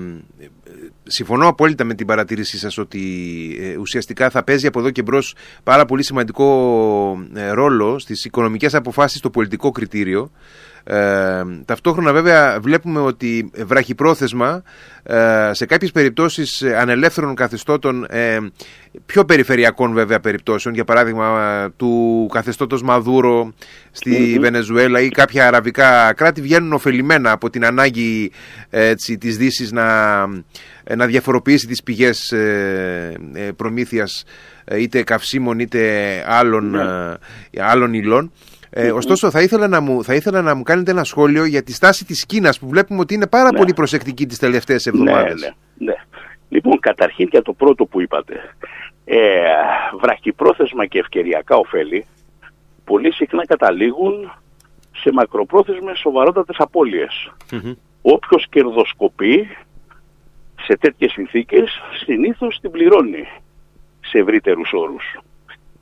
συμφωνώ 1.03 1.47
απόλυτα 1.47 1.83
με 1.83 1.93
την 1.93 2.07
παρατήρησή 2.07 2.57
σας 2.57 2.77
ότι 2.77 3.01
ε, 3.61 3.77
ουσιαστικά 3.77 4.29
θα 4.29 4.43
παίζει 4.43 4.67
από 4.67 4.79
εδώ 4.79 4.89
και 4.89 5.01
μπρος 5.01 5.35
πάρα 5.63 5.85
πολύ 5.85 6.03
σημαντικό 6.03 6.47
ε, 7.35 7.49
ρόλο 7.49 7.99
στις 7.99 8.25
οικονομικές 8.25 8.75
αποφάσεις 8.75 9.17
στο 9.17 9.29
πολιτικό 9.29 9.71
κριτήριο 9.71 10.31
ε, 10.83 11.41
ταυτόχρονα 11.65 12.13
βέβαια 12.13 12.59
βλέπουμε 12.59 12.99
ότι 12.99 13.51
βραχυπρόθεσμα 13.65 14.63
ε, 15.03 15.49
σε 15.51 15.65
κάποιες 15.65 15.91
περιπτώσεις 15.91 16.63
ανελεύθερων 16.63 17.35
καθεστώτων 17.35 18.05
ε, 18.09 18.37
πιο 19.05 19.25
περιφερειακών 19.25 19.93
βέβαια 19.93 20.19
περιπτώσεων 20.19 20.73
για 20.73 20.83
παράδειγμα 20.83 21.69
του 21.77 22.27
καθεστώτος 22.33 22.81
Μαδούρο 22.81 23.53
στη 23.91 24.37
Βενεζουέλα 24.39 25.01
ή 25.01 25.09
κάποια 25.09 25.47
αραβικά 25.47 26.13
κράτη 26.13 26.41
βγαίνουν 26.41 26.73
ωφελημένα 26.73 27.31
από 27.31 27.49
την 27.49 27.65
ανάγκη 27.65 28.31
έτσι, 28.69 29.17
της 29.17 29.37
Δύσης 29.37 29.71
να, 29.71 30.25
να 30.95 31.05
διαφοροποιήσει 31.05 31.67
τις 31.67 31.83
πηγές 31.83 32.33
προμήθειας 33.55 34.23
είτε 34.77 35.03
καυσίμων 35.03 35.59
είτε 35.59 36.23
άλλων, 36.27 36.69
ναι. 36.69 37.63
άλλων 37.63 37.93
υλών 37.93 38.31
ε, 38.73 38.91
ωστόσο, 38.91 39.31
θα 39.31 39.41
ήθελα, 39.41 39.67
να 39.67 39.79
μου, 39.81 40.03
θα 40.03 40.13
ήθελα 40.13 40.41
να 40.41 40.55
μου 40.55 40.63
κάνετε 40.63 40.91
ένα 40.91 41.03
σχόλιο 41.03 41.45
για 41.45 41.63
τη 41.63 41.73
στάση 41.73 42.05
της 42.05 42.25
Κίνας 42.25 42.59
που 42.59 42.67
βλέπουμε 42.67 42.99
ότι 42.99 43.13
είναι 43.13 43.27
πάρα 43.27 43.51
ναι. 43.51 43.57
πολύ 43.57 43.73
προσεκτική 43.73 44.25
τις 44.25 44.37
τελευταίες 44.37 44.85
ναι, 44.85 44.91
εβδομάδες. 44.91 45.41
Ναι, 45.41 45.85
ναι, 45.85 45.93
Λοιπόν, 46.49 46.79
καταρχήν 46.79 47.27
για 47.31 47.41
το 47.41 47.53
πρώτο 47.53 47.85
που 47.85 48.01
είπατε. 48.01 48.55
Ε, 49.05 49.17
βραχυπρόθεσμα 50.01 50.85
και 50.85 50.99
ευκαιριακά 50.99 51.55
ωφέλη 51.55 52.05
πολύ 52.83 53.13
συχνά 53.13 53.45
καταλήγουν 53.45 54.31
σε 54.95 55.11
μακροπρόθεσμες 55.11 55.99
σοβαρότατες 55.99 56.55
απώλειες. 56.59 57.31
Mm-hmm. 57.51 57.75
Όποιος 58.01 58.47
κερδοσκοπεί 58.49 59.47
σε 60.61 60.77
τέτοιες 60.77 61.11
συνθήκες 61.11 61.81
συνήθως 62.05 62.59
την 62.61 62.71
πληρώνει 62.71 63.27
σε 63.99 64.17
ευρύτερους 64.17 64.71
όρους 64.73 65.17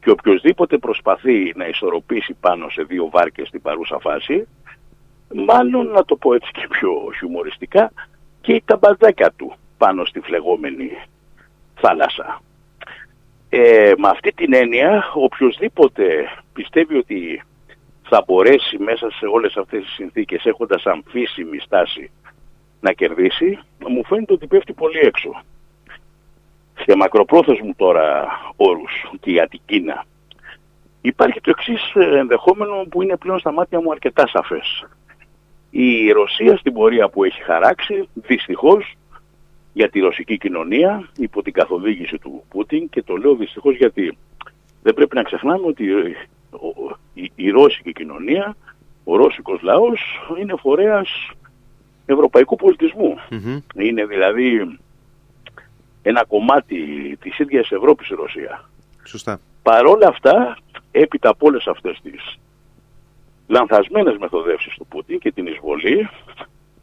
και 0.01 0.09
οποιοδήποτε 0.09 0.77
προσπαθεί 0.77 1.53
να 1.55 1.67
ισορροπήσει 1.67 2.33
πάνω 2.39 2.69
σε 2.69 2.83
δύο 2.83 3.09
βάρκες 3.09 3.47
στην 3.47 3.61
παρούσα 3.61 3.99
φάση, 3.99 4.47
μάλλον 5.33 5.87
να 5.87 6.05
το 6.05 6.15
πω 6.15 6.33
έτσι 6.33 6.51
και 6.51 6.67
πιο 6.69 6.91
χιουμοριστικά, 7.17 7.91
και 8.41 8.61
τα 8.65 8.77
μπαδάκια 8.77 9.31
του 9.31 9.53
πάνω 9.77 10.05
στη 10.05 10.19
φλεγόμενη 10.19 10.89
θάλασσα. 11.75 12.41
Ε, 13.49 13.91
με 13.97 14.07
αυτή 14.07 14.31
την 14.31 14.53
έννοια, 14.53 15.11
οποιοδήποτε 15.13 16.05
πιστεύει 16.53 16.97
ότι 16.97 17.43
θα 18.03 18.23
μπορέσει 18.27 18.77
μέσα 18.77 19.11
σε 19.11 19.25
όλες 19.25 19.57
αυτές 19.57 19.83
τις 19.83 19.93
συνθήκες 19.93 20.45
έχοντας 20.45 20.85
αμφίσιμη 20.85 21.59
στάση 21.59 22.11
να 22.79 22.91
κερδίσει, 22.91 23.59
μου 23.87 24.05
φαίνεται 24.05 24.33
ότι 24.33 24.47
πέφτει 24.47 24.73
πολύ 24.73 24.99
έξω 24.99 25.41
σε 26.89 26.95
μακροπρόθεσμου 26.95 27.73
τώρα 27.75 28.27
όρους 28.55 29.11
και 29.19 29.31
για 29.31 29.47
την 29.47 29.59
Κίνα. 29.65 30.05
Υπάρχει 31.01 31.41
το 31.41 31.49
εξής 31.49 31.93
ενδεχόμενο 31.95 32.85
που 32.89 33.01
είναι 33.01 33.17
πλέον 33.17 33.39
στα 33.39 33.51
μάτια 33.51 33.81
μου 33.81 33.91
αρκετά 33.91 34.27
σαφές. 34.27 34.85
Η 35.69 36.11
Ρωσία 36.11 36.57
στην 36.57 36.73
πορεία 36.73 37.09
που 37.09 37.23
έχει 37.23 37.43
χαράξει, 37.43 38.09
δυστυχώς, 38.13 38.93
για 39.73 39.89
τη 39.89 39.99
ρωσική 39.99 40.37
κοινωνία, 40.37 41.09
υπό 41.17 41.41
την 41.41 41.53
καθοδήγηση 41.53 42.17
του 42.17 42.43
Πούτιν 42.49 42.89
και 42.89 43.03
το 43.03 43.15
λέω 43.15 43.35
δυστυχώς 43.35 43.75
γιατί 43.75 44.17
δεν 44.83 44.93
πρέπει 44.93 45.15
να 45.15 45.23
ξεχνάμε 45.23 45.65
ότι 45.67 45.83
η, 47.13 47.31
η 47.35 47.49
ρώσικη 47.49 47.91
κοινωνία, 47.91 48.55
ο 49.03 49.15
ρώσικος 49.15 49.61
λαός 49.61 50.01
είναι 50.39 50.53
φορέας 50.59 51.31
ευρωπαϊκού 52.05 52.55
Είναι 53.73 54.05
δηλαδή 54.05 54.79
ένα 56.01 56.25
κομμάτι 56.25 56.77
της 57.21 57.39
ίδιας 57.39 57.71
Ευρώπης 57.71 58.09
η 58.09 58.13
Ρωσία. 58.13 58.69
Σωστά. 59.03 59.39
Παρόλα 59.63 60.07
αυτά, 60.07 60.57
έπειτα 60.91 61.29
από 61.29 61.47
όλες 61.47 61.67
αυτές 61.67 61.99
τις 62.03 62.39
λανθασμένες 63.47 64.17
μεθοδεύσεις 64.17 64.73
του 64.73 64.85
Πούτιν 64.85 65.19
και 65.19 65.31
την 65.31 65.47
εισβολή, 65.47 66.09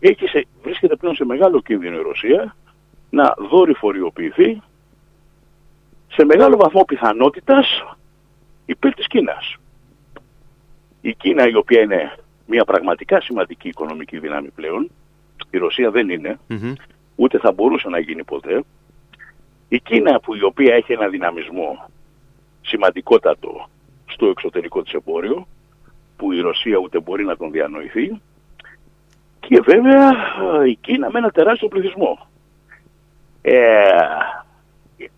έχει 0.00 0.26
σε, 0.26 0.46
βρίσκεται 0.62 0.96
πλέον 0.96 1.14
σε 1.14 1.24
μεγάλο 1.24 1.62
κίνδυνο 1.62 1.96
η 1.96 2.02
Ρωσία 2.02 2.56
να 3.10 3.34
δορυφοριοποιηθεί 3.50 4.62
σε 6.08 6.24
μεγάλο 6.24 6.56
βαθμό 6.56 6.84
πιθανότητας 6.84 7.84
υπέρ 8.66 8.94
της 8.94 9.06
Κίνας. 9.06 9.56
Η 11.00 11.14
Κίνα 11.14 11.48
η 11.48 11.54
οποία 11.54 11.80
είναι 11.80 12.12
μια 12.46 12.64
πραγματικά 12.64 13.20
σημαντική 13.20 13.68
οικονομική 13.68 14.18
δύναμη 14.18 14.48
πλέον, 14.48 14.90
η 15.50 15.58
Ρωσία 15.58 15.90
δεν 15.90 16.08
ειναι 16.10 16.38
ούτε 17.14 17.38
θα 17.38 17.52
μπορούσε 17.52 17.88
να 17.88 17.98
γίνει 17.98 18.24
ποτέ, 18.24 18.62
η 19.68 19.80
Κίνα 19.80 20.20
που 20.20 20.34
η 20.34 20.42
οποία 20.42 20.74
έχει 20.74 20.92
ένα 20.92 21.08
δυναμισμό 21.08 21.90
σημαντικότατο 22.60 23.68
στο 24.06 24.26
εξωτερικό 24.26 24.82
της 24.82 24.92
εμπόριο 24.92 25.46
που 26.16 26.32
η 26.32 26.40
Ρωσία 26.40 26.76
ούτε 26.78 27.00
μπορεί 27.00 27.24
να 27.24 27.36
τον 27.36 27.50
διανοηθεί 27.50 28.20
και 29.40 29.60
βέβαια 29.60 30.10
η 30.66 30.74
Κίνα 30.74 31.10
με 31.10 31.18
ένα 31.18 31.30
τεράστιο 31.30 31.68
πληθυσμό. 31.68 32.26
Ε, 33.42 33.90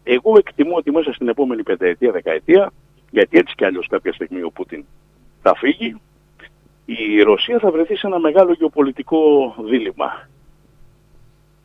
εγώ 0.02 0.38
εκτιμώ 0.38 0.76
ότι 0.76 0.90
μέσα 0.90 1.12
στην 1.12 1.28
επόμενη 1.28 1.62
πενταετία, 1.62 2.12
δεκαετία, 2.12 2.72
γιατί 3.10 3.38
έτσι 3.38 3.54
κι 3.54 3.64
αλλιώς 3.64 3.86
κάποια 3.86 4.12
στιγμή 4.12 4.42
ο 4.42 4.50
Πούτιν 4.50 4.84
θα 5.42 5.54
φύγει, 5.54 6.00
η 6.84 7.22
Ρωσία 7.22 7.58
θα 7.58 7.70
βρεθεί 7.70 7.96
σε 7.96 8.06
ένα 8.06 8.18
μεγάλο 8.18 8.52
γεωπολιτικό 8.52 9.54
δίλημα 9.68 10.28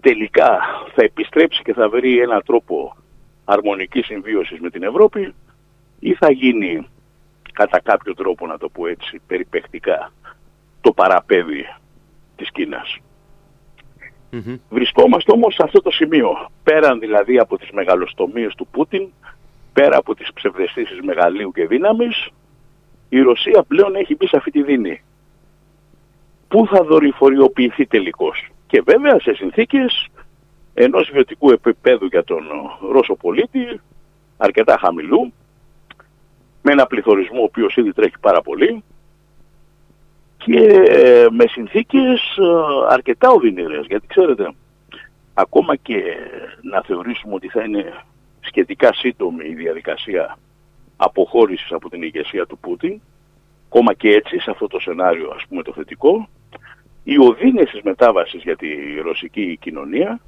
τελικά 0.03 0.59
θα 0.95 1.03
επιστρέψει 1.03 1.61
και 1.63 1.73
θα 1.73 1.89
βρει 1.89 2.19
έναν 2.19 2.41
τρόπο 2.45 2.95
αρμονικής 3.45 4.05
συμβίωσης 4.05 4.59
με 4.59 4.69
την 4.69 4.83
Ευρώπη 4.83 5.33
ή 5.99 6.13
θα 6.13 6.31
γίνει 6.31 6.87
κατά 7.53 7.79
κάποιο 7.81 8.13
τρόπο 8.13 8.47
να 8.47 8.57
το 8.57 8.69
πω 8.69 8.87
έτσι 8.87 9.21
περιπεκτικά 9.27 10.11
το 10.81 10.91
παραπέδι 10.93 11.75
της 12.35 12.51
κινας 12.51 12.97
Βρισκόμαστε 14.69 15.31
όμως 15.31 15.53
σε 15.53 15.63
αυτό 15.63 15.81
το 15.81 15.91
σημείο 15.91 16.49
πέραν 16.63 16.99
δηλαδή 16.99 17.39
από 17.39 17.57
τις 17.57 17.71
μεγαλοστομίες 17.71 18.55
του 18.55 18.67
Πούτιν 18.71 19.07
πέρα 19.73 19.97
από 19.97 20.15
τις 20.15 20.33
ψευδεστήσεις 20.33 20.99
μεγαλείου 21.01 21.51
και 21.51 21.67
δύναμης 21.67 22.29
η 23.09 23.21
Ρωσία 23.21 23.63
πλέον 23.67 23.95
έχει 23.95 24.15
μπει 24.15 24.27
σε 24.27 24.37
αυτή 24.37 24.51
τη 24.51 24.63
δίνη. 24.63 25.03
Πού 26.47 26.67
θα 26.67 26.83
δορυφοριοποιηθεί 26.83 27.85
τελικώς; 27.85 28.49
Και 28.73 28.81
βέβαια 28.81 29.19
σε 29.19 29.33
συνθήκες 29.33 30.07
ενός 30.73 31.09
βιωτικού 31.13 31.51
επίπεδου 31.51 32.05
για 32.05 32.23
τον 32.23 32.43
Ρώσο 32.91 33.15
πολίτη, 33.15 33.81
αρκετά 34.37 34.77
χαμηλού, 34.79 35.33
με 36.61 36.71
ένα 36.71 36.85
πληθωρισμό 36.85 37.39
ο 37.39 37.43
οποίος 37.43 37.75
ήδη 37.75 37.93
τρέχει 37.93 38.19
πάρα 38.19 38.41
πολύ 38.41 38.83
και 40.37 40.57
ε, 40.87 41.27
με 41.29 41.47
συνθήκες 41.47 42.37
ε, 42.37 42.93
αρκετά 42.93 43.29
οδυνηρές. 43.29 43.85
Γιατί 43.85 44.07
ξέρετε, 44.07 44.53
ακόμα 45.33 45.75
και 45.75 46.03
να 46.61 46.81
θεωρήσουμε 46.81 47.33
ότι 47.33 47.47
θα 47.47 47.63
είναι 47.63 48.03
σχετικά 48.39 48.93
σύντομη 48.93 49.45
η 49.49 49.53
διαδικασία 49.53 50.37
αποχώρησης 50.95 51.71
από 51.71 51.89
την 51.89 52.03
ηγεσία 52.03 52.45
του 52.45 52.57
Πούτιν, 52.57 53.01
ακόμα 53.65 53.93
και 53.93 54.09
έτσι 54.09 54.39
σε 54.39 54.51
αυτό 54.51 54.67
το 54.67 54.79
σενάριο 54.79 55.31
ας 55.35 55.45
πούμε 55.49 55.63
το 55.63 55.73
θετικό, 55.73 56.27
οι 57.03 57.17
οδύνες 57.17 57.69
της 57.69 57.81
μετάβασης 57.81 58.41
για 58.41 58.55
τη 58.55 58.67
ρωσική 59.03 59.57
κοινωνία 59.61 60.19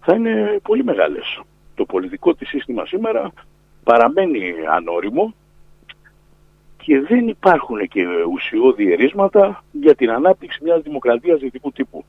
θα 0.00 0.14
είναι 0.14 0.60
πολύ 0.62 0.84
μεγάλες. 0.84 1.40
Το 1.74 1.84
πολιτικό 1.84 2.34
της 2.34 2.48
σύστημα 2.48 2.86
σήμερα 2.86 3.32
παραμένει 3.84 4.54
ανώριμο 4.70 5.34
και 6.76 7.00
δεν 7.00 7.28
υπάρχουν 7.28 7.88
και 7.88 8.06
ουσιώδη 8.32 8.92
ερίσματα 8.92 9.64
για 9.72 9.94
την 9.94 10.10
ανάπτυξη 10.10 10.58
μιας 10.62 10.82
δημοκρατίας 10.82 11.40
δυτικού 11.40 11.72
τύπου 11.72 12.04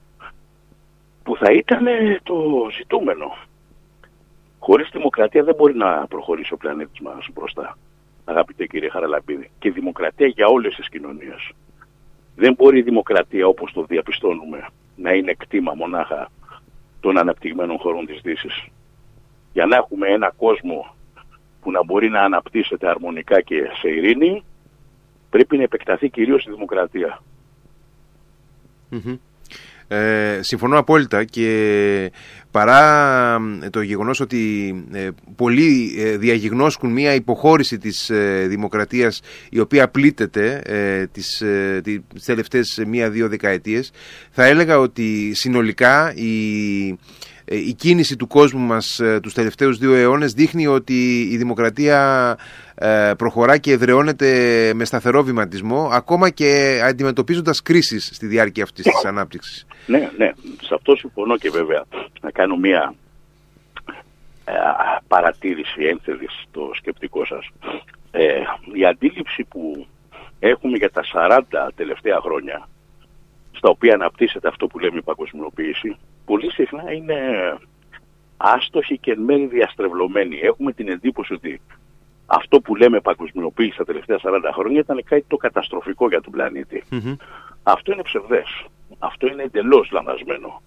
που 1.23 1.35
θα 1.35 1.51
ήταν 1.51 1.85
το 2.23 2.67
ζητούμενο. 2.77 3.35
Χωρίς 4.59 4.89
δημοκρατία 4.91 5.43
δεν 5.43 5.55
μπορεί 5.55 5.75
να 5.75 6.07
προχωρήσει 6.07 6.53
ο 6.53 6.57
πλανήτης 6.57 6.99
μας 6.99 7.27
μπροστά, 7.33 7.77
αγαπητέ 8.25 8.65
κύριε 8.65 8.89
Χαραλαμπίδη. 8.89 9.51
Και 9.59 9.71
δημοκρατία 9.71 10.27
για 10.27 10.47
όλες 10.47 10.75
τις 10.75 10.89
κοινωνίες. 10.89 11.51
Δεν 12.35 12.53
μπορεί 12.53 12.79
η 12.79 12.81
δημοκρατία 12.81 13.47
όπως 13.47 13.71
το 13.73 13.83
διαπιστώνουμε 13.83 14.67
να 14.95 15.13
είναι 15.13 15.33
κτήμα 15.33 15.73
μονάχα 15.73 16.31
των 16.99 17.17
αναπτυγμένων 17.17 17.77
χωρών 17.77 18.05
της 18.05 18.21
Δύσης. 18.21 18.65
Για 19.53 19.65
να 19.65 19.75
έχουμε 19.75 20.07
ένα 20.07 20.33
κόσμο 20.37 20.95
που 21.61 21.71
να 21.71 21.83
μπορεί 21.83 22.09
να 22.09 22.21
αναπτύσσεται 22.21 22.89
αρμονικά 22.89 23.41
και 23.41 23.69
σε 23.81 23.89
ειρήνη, 23.89 24.43
πρέπει 25.29 25.57
να 25.57 25.63
επεκταθεί 25.63 26.09
κυρίως 26.09 26.45
η 26.45 26.51
δημοκρατία. 26.51 27.21
Ε, 29.87 30.39
συμφωνώ 30.41 30.77
απόλυτα 30.77 31.23
και 31.23 32.11
παρά 32.51 33.39
το 33.69 33.81
γεγονός 33.81 34.19
ότι 34.19 34.73
ε, 34.91 35.09
πολλοί 35.35 35.95
ε, 35.97 36.17
διαγιγνώσκουν 36.17 36.91
μια 36.91 37.13
υποχώρηση 37.13 37.77
της 37.77 38.09
ε, 38.09 38.45
δημοκρατίας 38.47 39.21
η 39.49 39.59
οποία 39.59 39.87
πλήττεται 39.87 40.61
ε, 40.65 41.05
τις, 41.07 41.41
ε, 41.41 41.81
τις 42.13 42.25
τελευταίες 42.25 42.81
μία-δύο 42.87 43.29
δεκαετίες 43.29 43.91
θα 44.31 44.45
έλεγα 44.45 44.79
ότι 44.79 45.31
συνολικά 45.33 46.13
η 46.15 46.87
ε, 46.89 46.95
η 47.45 47.73
κίνηση 47.73 48.15
του 48.15 48.27
κόσμου 48.27 48.59
μας 48.59 48.99
ε, 48.99 49.19
τους 49.19 49.33
τελευταίους 49.33 49.77
δύο 49.77 49.93
αιώνες 49.93 50.33
δείχνει 50.33 50.67
ότι 50.67 51.21
η 51.21 51.37
δημοκρατία 51.37 52.37
ε, 52.75 53.11
προχωρά 53.17 53.57
και 53.57 53.71
εδραιώνεται 53.71 54.27
με 54.75 54.85
σταθερό 54.85 55.23
βηματισμό 55.23 55.89
ακόμα 55.91 56.29
και 56.29 56.81
αντιμετωπίζοντας 56.83 57.61
κρίσεις 57.61 58.09
στη 58.13 58.27
διάρκεια 58.27 58.63
αυτής 58.63 58.85
της 58.85 59.05
ανάπτυξης. 59.05 59.65
Ναι, 59.85 60.09
ναι. 60.17 60.31
Σε 60.61 60.73
αυτό 60.73 60.95
συμφωνώ 60.95 61.37
και 61.37 61.49
βέβαια 61.49 61.83
να 62.21 62.31
κάνω 62.31 62.55
μία 62.55 62.93
παρατήρηση 65.07 65.83
ένθερη 65.83 66.27
στο 66.41 66.71
σκεπτικό 66.75 67.25
σας. 67.25 67.49
η 68.73 68.85
αντίληψη 68.85 69.43
που 69.43 69.87
έχουμε 70.39 70.77
για 70.77 70.91
τα 70.91 71.01
40 71.13 71.39
τελευταία 71.75 72.19
χρόνια 72.21 72.67
στα 73.63 73.71
οποία 73.71 73.93
αναπτύσσεται 73.93 74.47
αυτό 74.47 74.67
που 74.67 74.79
λέμε 74.79 74.97
η 74.97 75.01
παγκοσμιοποίηση 75.01 75.95
πολύ 76.25 76.51
συχνά 76.51 76.91
είναι 76.91 77.17
άστοχοι 78.37 78.97
και 78.97 79.11
εν 79.11 79.19
μέρει 79.19 79.45
διαστρεβλωμένοι. 79.45 80.39
Έχουμε 80.41 80.71
την 80.71 80.87
εντύπωση 80.87 81.33
ότι 81.33 81.61
αυτό 82.25 82.59
που 82.61 82.75
λέμε 82.75 82.99
παγκοσμιοποίηση 82.99 83.77
τα 83.77 83.83
τελευταία 83.83 84.19
40 84.23 84.49
χρόνια 84.53 84.79
ήταν 84.79 85.03
κάτι 85.03 85.25
το 85.27 85.37
καταστροφικό 85.37 86.07
για 86.07 86.21
τον 86.21 86.31
πλανητη 86.31 86.83
Αυτό 87.63 87.91
είναι 87.91 88.01
ψευδές. 88.01 88.65
Αυτό 88.99 89.27
είναι 89.27 89.43
εντελώς 89.43 89.91
λανθασμένο. 89.91 90.61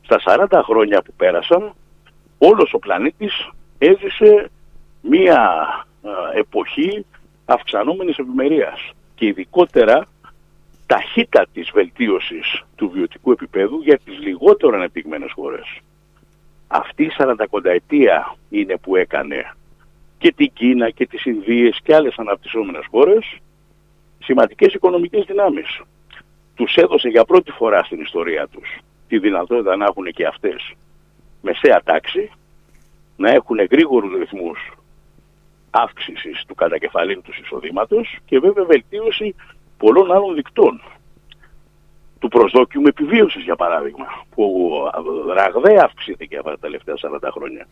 Στα 0.00 0.46
40 0.50 0.60
χρόνια 0.64 1.02
που 1.02 1.12
πέρασαν, 1.16 1.72
όλος 2.38 2.72
ο 2.72 2.78
πλανήτης 2.78 3.48
έζησε 3.78 4.50
μία 5.00 5.66
εποχή 6.34 7.06
αυξανόμενης 7.44 8.18
ευημερίας. 8.18 8.90
Και 9.14 9.26
ειδικότερα 9.26 10.06
ταχύτατης 10.90 11.70
βελτίωσης 11.70 12.62
του 12.76 12.90
βιωτικού 12.90 13.30
επίπεδου 13.32 13.80
για 13.82 13.98
τις 14.04 14.18
λιγότερο 14.18 14.76
ανεπτυγμένες 14.76 15.32
χώρες. 15.32 15.78
Αυτή 16.68 17.02
η 17.02 17.10
40 17.18 17.34
ετία 17.62 18.36
είναι 18.50 18.76
που 18.76 18.96
έκανε 18.96 19.54
και 20.18 20.32
την 20.32 20.52
Κίνα 20.52 20.90
και 20.90 21.06
τις 21.06 21.24
Ινδίες 21.24 21.78
και 21.82 21.94
άλλες 21.94 22.14
αναπτυσσόμενες 22.16 22.86
χώρες 22.90 23.36
σημαντικές 24.18 24.74
οικονομικές 24.74 25.24
δυνάμεις. 25.24 25.80
Τους 26.54 26.74
έδωσε 26.74 27.08
για 27.08 27.24
πρώτη 27.24 27.50
φορά 27.50 27.82
στην 27.82 28.00
ιστορία 28.00 28.48
τους 28.48 28.78
τη 29.08 29.18
δυνατότητα 29.18 29.76
να 29.76 29.84
έχουν 29.84 30.04
και 30.04 30.26
αυτές 30.26 30.72
μεσαία 31.42 31.80
τάξη, 31.84 32.30
να 33.16 33.30
έχουν 33.30 33.58
γρήγορους 33.70 34.18
ρυθμούς 34.18 34.72
αύξησης 35.70 36.44
του 36.46 36.54
κατακεφαλήν 36.54 37.22
τους 37.22 37.38
εισοδήματος 37.38 38.16
και 38.24 38.38
βέβαια 38.38 38.64
βελτίωση 38.64 39.34
πολλών 39.82 40.12
άλλων 40.12 40.34
δικτών. 40.34 40.82
Του 42.18 42.28
προσδόκιου 42.28 42.82
επιβίωσης 42.86 43.42
για 43.42 43.56
παράδειγμα, 43.56 44.06
που 44.34 44.70
ραγδαία 45.34 45.82
αυξήθηκε 45.84 46.36
αυτά 46.36 46.50
τα 46.50 46.58
τελευταία 46.58 46.94
40 46.94 47.28
χρόνια. 47.32 47.66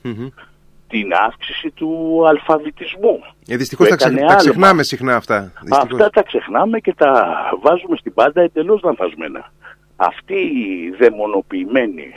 Την 0.89 1.13
αύξηση 1.27 1.71
του 1.71 2.23
αλφαβητισμού. 2.29 3.21
Ε, 3.47 3.57
δυστυχώς 3.57 3.89
τα, 3.89 3.97
τα 3.97 4.35
ξεχνάμε 4.35 4.83
συχνά 4.83 5.17
αυτά. 5.17 5.53
Δυστυχώς. 5.61 5.93
Αυτά 5.93 6.11
τα 6.11 6.23
ξεχνάμε 6.23 6.79
και 6.79 6.95
τα 6.95 7.35
βάζουμε 7.61 7.97
στην 7.97 8.15
πάντα 8.15 8.43
εντελώς 8.43 8.83
λανθασμένα. 8.83 9.53
Αυτή 9.97 10.35
η 10.35 10.95
δαιμονοποιημένη 10.99 12.15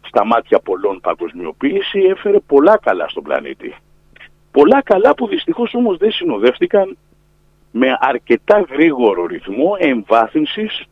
στα 0.00 0.24
μάτια 0.24 0.58
πολλών 0.58 1.00
παγκοσμιοποίηση 1.00 2.00
έφερε 2.00 2.38
πολλά 2.40 2.78
καλά 2.82 3.08
στον 3.08 3.22
πλανήτη. 3.22 3.74
Πολλά 4.50 4.82
καλά 4.82 5.14
που 5.14 5.26
δυστυχώς 5.26 5.74
όμως 5.74 5.96
δεν 5.96 6.12
συνοδεύτηκαν 6.12 6.96
με 7.72 7.96
αρκετά 8.00 8.60
γρήγορο 8.70 9.26
ρυθμό 9.26 9.76
εμβάθυνσης 9.78 10.84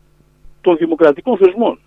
των 0.61 0.77
δημοκρατικών 0.77 1.37
θεσμών. 1.37 1.79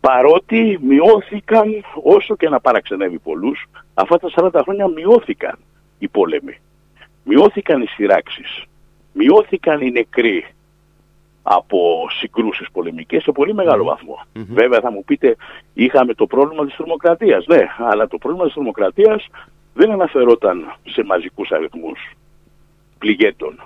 Παρότι 0.00 0.78
μειώθηκαν, 0.82 1.84
όσο 2.02 2.36
και 2.36 2.48
να 2.48 2.60
παραξενεύει 2.60 3.18
πολλούς, 3.18 3.66
αυτά 3.94 4.18
τα 4.18 4.30
40 4.34 4.60
χρόνια 4.62 4.88
μειώθηκαν 4.88 5.58
οι 5.98 6.08
πόλεμοι. 6.08 6.58
Μειώθηκαν 7.24 7.82
οι 7.82 7.86
σειράξεις. 7.86 8.64
Μειώθηκαν 9.12 9.80
οι 9.80 9.90
νεκροί 9.90 10.44
από 11.42 12.06
συγκρούσεις 12.18 12.70
πολεμικές 12.72 13.22
σε 13.22 13.32
πολύ 13.32 13.54
μεγάλο 13.54 13.98
Βέβαια 14.32 14.80
θα 14.80 14.90
μου 14.90 15.04
πείτε 15.04 15.36
είχαμε 15.74 16.14
το 16.14 16.26
πρόβλημα 16.26 16.64
της 16.64 16.74
θερμοκρατίας. 16.74 17.46
Ναι, 17.46 17.66
αλλά 17.78 18.08
το 18.08 18.18
πρόβλημα 18.18 18.44
της 18.44 18.54
θερμοκρατίας 18.54 19.28
δεν 19.74 19.90
αναφερόταν 19.90 20.76
σε 20.84 21.04
μαζικούς 21.04 21.50
αριθμούς 21.50 21.98
πληγέτων. 23.04 23.62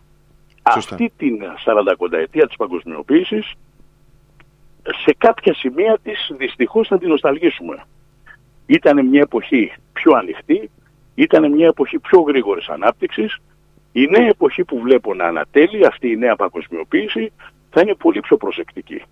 Αυτή 0.62 1.12
την 1.16 1.38
40 1.64 2.12
ετία 2.12 2.46
της 2.46 2.56
παγκοσμιοποίησης 2.56 3.52
σε 5.04 5.14
κάποια 5.18 5.54
σημεία 5.54 5.98
της 6.02 6.30
δυστυχώς 6.38 6.88
θα 6.88 6.98
την 6.98 7.08
νοσταλγήσουμε. 7.08 7.84
Ήταν 8.66 9.06
μια 9.06 9.20
εποχή 9.20 9.72
πιο 9.92 10.12
ανοιχτή, 10.12 10.70
ήταν 11.14 11.52
μια 11.52 11.66
εποχή 11.66 11.98
πιο 11.98 12.20
γρήγορης 12.20 12.68
ανάπτυξης. 12.68 13.38
Η 13.92 14.06
νέα 14.06 14.26
εποχή 14.26 14.64
που 14.64 14.80
βλέπω 14.80 15.14
να 15.14 15.24
ανατέλει, 15.24 15.86
αυτή 15.86 16.08
η 16.10 16.16
νέα 16.16 16.36
παγκοσμιοποίηση, 16.36 17.32
θα 17.70 17.80
είναι 17.80 17.94
πολύ 17.94 18.20
πιο 18.20 18.36
προσεκτική. 18.36 19.02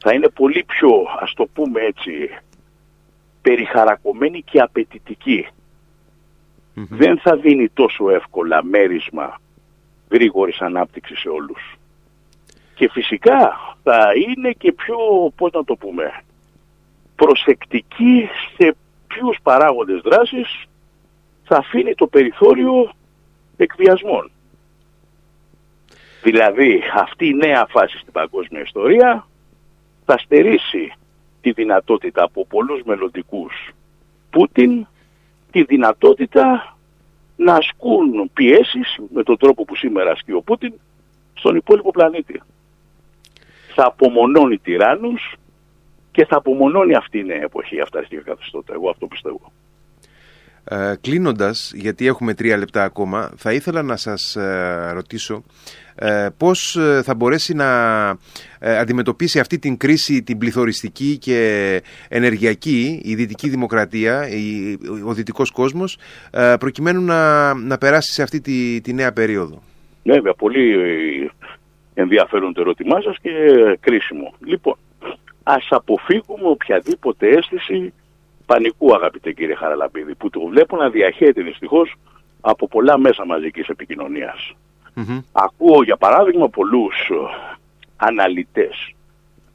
Θα 0.00 0.12
είναι 0.12 0.28
πολύ 0.28 0.64
πιο, 0.66 0.90
ας 1.20 1.32
το 1.34 1.46
πούμε 1.52 1.80
έτσι, 1.80 2.12
περιχαρακωμένη 3.42 4.42
και 4.42 4.60
απαιτητική 4.60 5.46
δεν 6.74 7.18
θα 7.18 7.36
δίνει 7.36 7.68
τόσο 7.68 8.10
εύκολα 8.10 8.64
μέρισμα 8.64 9.40
γρήγορης 10.10 10.60
ανάπτυξης 10.60 11.18
σε 11.18 11.28
όλους. 11.28 11.76
Και 12.74 12.90
φυσικά 12.90 13.58
θα 13.82 14.08
είναι 14.28 14.52
και 14.52 14.72
πιο, 14.72 14.96
πώς 15.36 15.52
να 15.52 15.64
το 15.64 15.76
πούμε, 15.76 16.22
προσεκτική 17.16 18.28
σε 18.56 18.76
ποιους 19.06 19.38
παράγοντες 19.42 20.00
δράσης 20.00 20.64
θα 21.44 21.56
αφήνει 21.56 21.94
το 21.94 22.06
περιθώριο 22.06 22.92
εκβιασμών. 23.56 24.30
Δηλαδή 26.22 26.82
αυτή 26.94 27.26
η 27.26 27.34
νέα 27.34 27.66
φάση 27.70 27.98
στην 27.98 28.12
παγκόσμια 28.12 28.60
ιστορία 28.60 29.26
θα 30.04 30.18
στερήσει 30.18 30.92
τη 31.40 31.52
δυνατότητα 31.52 32.22
από 32.22 32.46
πολλούς 32.46 32.82
μελλοντικούς 32.82 33.72
Πούτιν 34.32 34.86
τη 35.52 35.62
δυνατότητα 35.62 36.76
να 37.36 37.54
ασκούν 37.54 38.30
πιέσεις 38.32 38.98
με 39.12 39.22
τον 39.22 39.36
τρόπο 39.36 39.64
που 39.64 39.76
σήμερα 39.76 40.10
ασκεί 40.10 40.32
ο 40.32 40.42
Πούτιν 40.42 40.72
στον 41.34 41.56
υπόλοιπο 41.56 41.90
πλανήτη. 41.90 42.42
Θα 43.74 43.86
απομονώνει 43.86 44.58
τυράννους 44.58 45.34
και 46.10 46.26
θα 46.26 46.36
απομονώνει 46.36 46.94
αυτή 46.94 47.18
η 47.18 47.24
νέα 47.24 47.42
εποχή, 47.42 47.80
αυτά 47.80 48.04
και 48.04 48.16
καθεστώτα. 48.16 48.74
Εγώ 48.74 48.90
αυτό 48.90 49.06
πιστεύω. 49.06 49.52
Ε, 50.64 50.94
κλείνοντας, 51.00 51.72
γιατί 51.74 52.06
έχουμε 52.06 52.34
τρία 52.34 52.56
λεπτά 52.56 52.84
ακόμα, 52.84 53.32
θα 53.36 53.52
ήθελα 53.52 53.82
να 53.82 53.96
σας 53.96 54.36
ε, 54.36 54.90
ρωτήσω 54.92 55.42
ε, 55.94 56.28
πώς 56.36 56.76
ε, 56.76 57.02
θα 57.02 57.14
μπορέσει 57.14 57.54
να 57.54 57.68
ε, 58.58 58.78
αντιμετωπίσει 58.78 59.38
αυτή 59.38 59.58
την 59.58 59.76
κρίση 59.76 60.22
την 60.22 60.38
πληθωριστική 60.38 61.18
και 61.18 61.82
ενεργειακή 62.08 63.00
η 63.04 63.14
δυτική 63.14 63.48
δημοκρατία, 63.48 64.28
η, 64.28 64.78
ο 65.06 65.12
δυτικός 65.12 65.50
κόσμος 65.50 65.98
προκειμένου 66.58 67.00
να, 67.02 67.54
να 67.54 67.78
περάσει 67.78 68.12
σε 68.12 68.22
αυτή 68.22 68.40
τη, 68.40 68.80
τη 68.80 68.92
νέα 68.92 69.12
περίοδο; 69.12 69.62
Ναι, 70.02 70.14
βέβαια, 70.14 70.34
πολύ 70.34 70.74
ενδιαφέρον 71.94 72.52
το 72.52 72.60
ερώτημά 72.60 73.00
σας 73.00 73.16
και 73.22 73.30
κρίσιμο. 73.80 74.34
Λοιπόν, 74.44 74.76
ας 75.42 75.66
αποφύγουμε 75.70 76.48
οποιαδήποτε 76.48 77.28
αίσθηση 77.28 77.92
πανικού 78.46 78.94
αγαπητέ 78.94 79.32
κύριε 79.32 79.54
Χαραλαμπίδη 79.54 80.14
που 80.14 80.30
το 80.30 80.40
βλέπω 80.40 80.76
να 80.76 80.90
διαχέεται 80.90 81.42
δυστυχώς 81.42 81.94
από 82.40 82.68
πολλά 82.68 82.98
μέσα 82.98 83.26
μαζικής 83.26 83.68
επικοινωνίας. 83.68 84.52
Ακούω 85.32 85.82
για 85.82 85.96
παράδειγμα 85.96 86.48
πολλούς 86.48 87.08
ε, 87.10 87.14
αναλυτές 87.96 88.94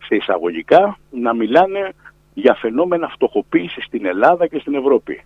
σε 0.06 0.16
εισαγωγικά 0.16 0.98
να 1.12 1.34
μιλάνε 1.34 1.94
για 2.34 2.56
φαινόμενα 2.56 3.08
φτωχοποίησης 3.08 3.84
στην 3.84 4.06
Ελλάδα 4.06 4.48
και 4.48 4.60
στην 4.60 4.76
Ευρώπη. 4.76 5.24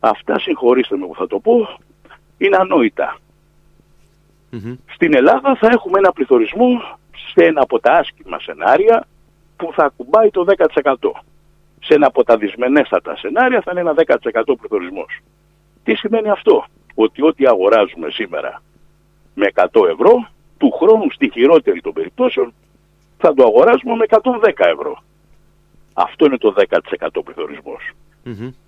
Αυτά 0.00 0.38
συγχωρήστε 0.38 0.96
με 0.96 1.06
που 1.06 1.14
θα 1.14 1.26
το 1.26 1.38
πω, 1.38 1.78
είναι 2.38 2.56
Στην 4.86 5.14
Ελλάδα 5.14 5.56
θα 5.56 5.68
έχουμε 5.72 5.98
ένα 5.98 6.12
πληθωρισμό 6.12 6.80
σε 7.32 7.44
ένα 7.44 7.62
από 7.62 7.80
τα 7.80 7.92
άσχημα 7.92 8.38
σενάρια 8.40 9.06
που 9.56 9.72
θα 9.74 9.84
ακουμπάει 9.84 10.30
το 10.30 10.44
10%. 10.82 10.92
Σε 11.80 11.94
ένα 11.94 12.06
από 12.06 12.24
τα 12.24 12.36
δυσμενέστατα 12.36 13.16
σενάρια 13.16 13.60
θα 13.60 13.70
είναι 13.70 13.80
ένα 13.80 13.94
10% 13.96 14.42
πληθωρισμός. 14.58 15.18
Τι 15.84 15.94
σημαίνει 15.94 16.30
αυτό, 16.30 16.64
ότι 16.94 17.22
ό,τι 17.22 17.46
αγοράζουμε 17.46 18.10
σήμερα 18.10 18.62
με 19.34 19.46
100 19.54 19.88
ευρώ, 19.88 20.28
του 20.58 20.70
χρόνου 20.70 21.10
στη 21.10 21.30
χειρότερη 21.32 21.80
των 21.80 21.92
περιπτώσεων 21.92 22.54
θα 23.18 23.34
το 23.34 23.44
αγοράσουμε 23.44 23.94
με 23.94 24.04
110 24.08 24.20
ευρώ. 24.56 25.02
Αυτό 25.92 26.26
είναι 26.26 26.38
το 26.38 26.54
10% 26.56 27.22
πληθωρισμός. 27.24 27.90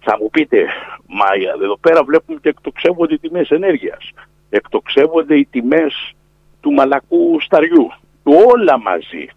Θα 0.01 0.17
μου 0.21 0.31
πείτε, 0.31 0.67
μα 1.07 1.27
εδώ 1.63 1.77
πέρα 1.77 2.05
βλέπουμε 2.05 2.39
και 2.43 2.49
εκτοξεύονται 2.49 3.15
οι 3.15 3.19
τιμές 3.19 3.51
ενέργειας. 3.51 4.11
Εκτοξεύονται 4.51 5.37
οι 5.39 5.47
τιμές 5.51 6.15
του 6.61 6.73
μαλακού 6.73 7.41
σταριού. 7.41 7.91
Όλα 8.23 8.79
μαζί 8.79 9.29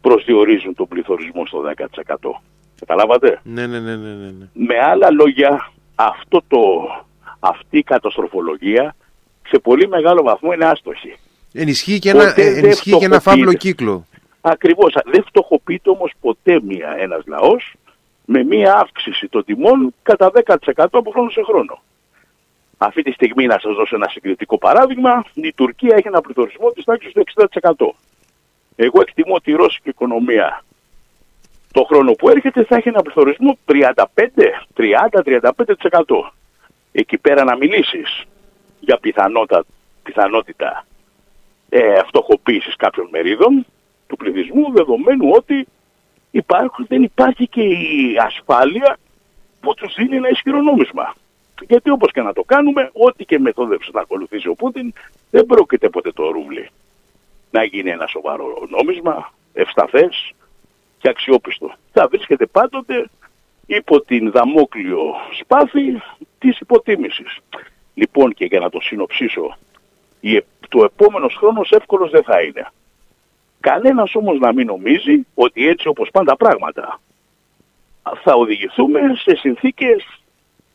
προσδιορίζουν 0.00 0.74
τον 0.74 0.88
πληθωρισμό 0.88 1.46
στο 1.46 1.60
10%. 1.60 2.42
Καταλάβατε; 2.78 3.40
Ναι, 3.42 3.66
ναι, 3.66 3.78
ναι, 3.78 3.96
ναι, 3.96 4.14
ναι. 4.14 4.46
Με 4.52 4.78
άλλα 4.78 5.10
λόγια, 5.10 5.72
αυτό 5.94 6.42
το, 6.48 6.58
αυτή 7.40 7.78
η 7.78 7.82
καταστροφολογία 7.82 8.94
σε 9.48 9.58
πολύ 9.58 9.88
μεγάλο 9.88 10.22
βαθμό 10.22 10.52
είναι 10.52 10.64
άστοχη. 10.64 11.16
Ενισχύει 11.52 11.98
και 11.98 12.10
ένα, 12.10 12.34
ενισχύει 12.36 12.98
και 12.98 13.04
ένα 13.04 13.20
φαύλο 13.20 13.52
κύκλο. 13.52 14.06
Ακριβώς. 14.40 14.94
Δεν 15.04 15.24
φτωχοποιείται 15.26 15.90
όμως 15.90 16.12
ποτέ 16.20 16.60
μία, 16.62 16.96
ένας 16.98 17.22
λαός 17.26 17.74
με 18.24 18.44
μία 18.44 18.74
αύξηση 18.74 19.28
των 19.28 19.44
τιμών 19.44 19.94
κατά 20.02 20.30
10% 20.46 20.56
από 20.74 21.10
χρόνο 21.10 21.30
σε 21.30 21.42
χρόνο. 21.42 21.82
Αυτή 22.78 23.02
τη 23.02 23.12
στιγμή 23.12 23.46
να 23.46 23.58
σας 23.58 23.74
δώσω 23.74 23.96
ένα 23.96 24.08
συγκριτικό 24.08 24.58
παράδειγμα, 24.58 25.24
η 25.34 25.52
Τουρκία 25.52 25.94
έχει 25.96 26.08
ένα 26.08 26.20
πληθωρισμό 26.20 26.70
της 26.70 26.84
τάξης 26.84 27.12
του 27.12 27.24
60%. 27.60 27.94
Εγώ 28.76 29.00
εκτιμώ 29.00 29.34
ότι 29.34 29.50
η 29.50 29.54
ρώσικη 29.54 29.88
οικονομία 29.88 30.64
το 31.74 31.84
χρόνο 31.84 32.12
που 32.12 32.28
έρχεται 32.28 32.64
θα 32.64 32.76
έχει 32.76 32.88
ένα 32.88 33.02
πληθωρισμό 33.02 33.58
35-30-35%. 33.66 33.80
Εκεί 36.92 37.18
πέρα 37.18 37.44
να 37.44 37.56
μιλήσεις 37.56 38.22
για 38.80 38.98
πιθανότητα, 38.98 39.64
πιθανότητα 40.02 40.86
ε, 41.68 42.00
φτωχοποίησης 42.06 42.76
κάποιων 42.76 43.08
μερίδων 43.10 43.66
του 44.06 44.16
πληθυσμού 44.16 44.72
δεδομένου 44.72 45.30
ότι 45.32 45.66
υπάρχουν, 46.30 46.86
δεν 46.88 47.02
υπάρχει 47.02 47.48
και 47.48 47.62
η 47.62 48.16
ασφάλεια 48.18 48.96
που 49.60 49.74
τους 49.74 49.94
δίνει 49.94 50.16
ένα 50.16 50.28
ισχυρό 50.28 50.60
νόμισμα. 50.60 51.14
Γιατί 51.68 51.90
όπως 51.90 52.12
και 52.12 52.22
να 52.22 52.32
το 52.32 52.42
κάνουμε, 52.42 52.90
ό,τι 52.92 53.24
και 53.24 53.38
μεθόδευση 53.38 53.90
να 53.92 54.00
ακολουθήσει 54.00 54.48
ο 54.48 54.54
Πούτιν, 54.54 54.92
δεν 55.30 55.46
πρόκειται 55.46 55.88
ποτέ 55.88 56.12
το 56.12 56.30
ρούβλι 56.30 56.68
να 57.50 57.64
γίνει 57.64 57.90
ένα 57.90 58.06
σοβαρό 58.06 58.66
νόμισμα, 58.68 59.32
ευσταθές 59.52 60.34
και 61.04 61.10
αξιόπιστο. 61.10 61.74
Θα 61.92 62.08
βρίσκεται 62.08 62.46
πάντοτε 62.46 63.10
υπό 63.66 64.00
την 64.00 64.30
δαμόκλειο 64.30 65.14
σπάθη 65.40 66.02
της 66.38 66.58
υποτίμησης. 66.60 67.38
Λοιπόν 67.94 68.32
και 68.34 68.44
για 68.44 68.60
να 68.60 68.70
το 68.70 68.80
συνοψίσω, 68.80 69.56
το 70.68 70.84
επόμενος 70.84 71.34
χρόνος 71.34 71.70
εύκολος 71.70 72.10
δεν 72.10 72.22
θα 72.22 72.42
είναι. 72.42 72.66
Κανένας 73.60 74.14
όμως 74.14 74.38
να 74.38 74.52
μην 74.52 74.66
νομίζει 74.66 75.26
ότι 75.34 75.68
έτσι 75.68 75.88
όπως 75.88 76.10
πάντα 76.10 76.36
πράγματα 76.36 77.00
θα 78.22 78.34
οδηγηθούμε 78.34 79.00
σε 79.14 79.36
συνθήκες 79.36 80.20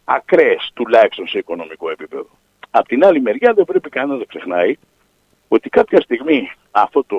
ακραίες 0.03 0.71
τουλάχιστον 0.73 1.27
σε 1.27 1.37
οικονομικό 1.37 1.89
επίπεδο. 1.89 2.29
Απ' 2.69 2.87
την 2.87 3.05
άλλη 3.05 3.21
μεριά 3.21 3.53
δεν 3.53 3.65
πρέπει 3.65 3.89
κανένας 3.89 4.19
να 4.19 4.25
ξεχνάει 4.25 4.77
ότι 5.47 5.69
κάποια 5.69 6.01
στιγμή 6.01 6.51
αυτό 6.71 7.03
το 7.03 7.17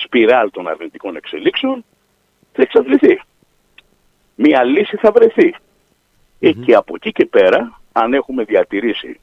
σπιράλ 0.00 0.50
των 0.50 0.68
αρνητικών 0.68 1.16
εξελίξεων 1.16 1.84
θα 2.52 2.62
εξαντληθεί. 2.62 3.20
Μία 4.34 4.64
λύση 4.64 4.96
θα 4.96 5.12
βρεθεί. 5.12 5.54
Και 6.64 6.74
από 6.74 6.94
εκεί 6.94 7.12
και 7.12 7.26
πέρα 7.26 7.80
αν 7.92 8.14
έχουμε 8.14 8.44
διατηρήσει 8.44 9.20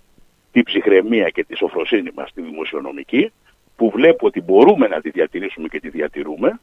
την 0.52 0.64
ψυχραιμία 0.64 1.30
και 1.30 1.44
τη 1.44 1.56
σοφροσύνη 1.56 2.12
μας 2.16 2.30
στη 2.30 2.42
δημοσιονομική, 2.42 3.32
που 3.76 3.90
βλέπω 3.90 4.28
ότι 4.28 4.42
μπορούμε 4.42 4.88
να 4.88 5.02
τη 5.02 5.10
διατηρήσουμε 5.10 5.68
και 5.68 5.80
τη 5.80 5.90
διατηρούμε, 5.90 6.60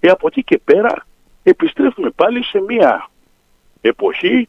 και 0.00 0.08
από 0.08 0.26
εκεί 0.26 0.42
και 0.42 0.58
πέρα 0.58 1.06
επιστρέφουμε 1.42 2.10
πάλι 2.10 2.44
σε 2.44 2.60
μια 2.60 3.10
εποχή 3.80 4.48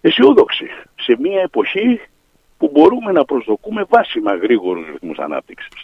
αισιόδοξη, 0.00 0.66
σε 1.00 1.16
μια 1.18 1.40
εποχή 1.40 2.00
που 2.58 2.70
μπορούμε 2.72 3.12
να 3.12 3.24
προσδοκούμε 3.24 3.84
βάσιμα 3.88 4.36
γρήγορους 4.36 4.86
ρυθμούς 4.86 5.18
ανάπτυξης. 5.18 5.82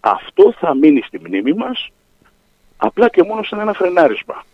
Αυτό 0.00 0.52
θα 0.52 0.74
μείνει 0.74 1.00
στη 1.00 1.20
μνήμη 1.20 1.52
μας 1.52 1.88
απλά 2.76 3.08
και 3.08 3.22
μόνο 3.22 3.42
σαν 3.42 3.58
ένα 3.58 3.72
φρενάρισμα. 3.72 4.44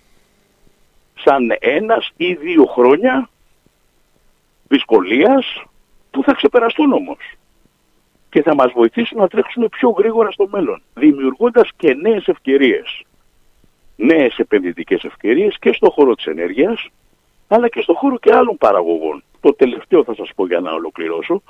Σαν 1.14 1.56
ένας 1.60 2.10
ή 2.16 2.34
δύο 2.34 2.64
χρόνια 2.64 3.28
δυσκολίας 4.68 5.62
που 6.10 6.22
θα 6.22 6.32
ξεπεραστούν 6.32 6.92
όμως 6.92 7.18
και 8.30 8.42
θα 8.42 8.54
μας 8.54 8.72
βοηθήσουν 8.72 9.18
να 9.18 9.28
τρέξουμε 9.28 9.68
πιο 9.68 9.90
γρήγορα 9.90 10.30
στο 10.30 10.48
μέλλον, 10.50 10.82
δημιουργώντας 10.94 11.70
και 11.76 11.94
νέες 11.94 12.26
ευκαιρίες. 12.26 13.04
Νέες 13.96 14.38
επενδυτικές 14.38 15.04
ευκαιρίες 15.04 15.56
και 15.58 15.72
στο 15.72 15.90
χώρο 15.90 16.14
της 16.14 16.24
ενέργειας, 16.24 16.88
αλλά 17.48 17.68
και 17.68 17.80
στο 17.80 17.94
χώρο 17.94 18.18
και 18.18 18.34
άλλων 18.34 18.56
παραγωγών. 18.56 19.22
Το 19.40 19.54
τελευταίο 19.54 20.04
θα 20.04 20.14
σας 20.14 20.30
πω 20.34 20.46
για 20.46 20.60
να 20.60 20.72
ολοκληρώσω. 20.72 21.42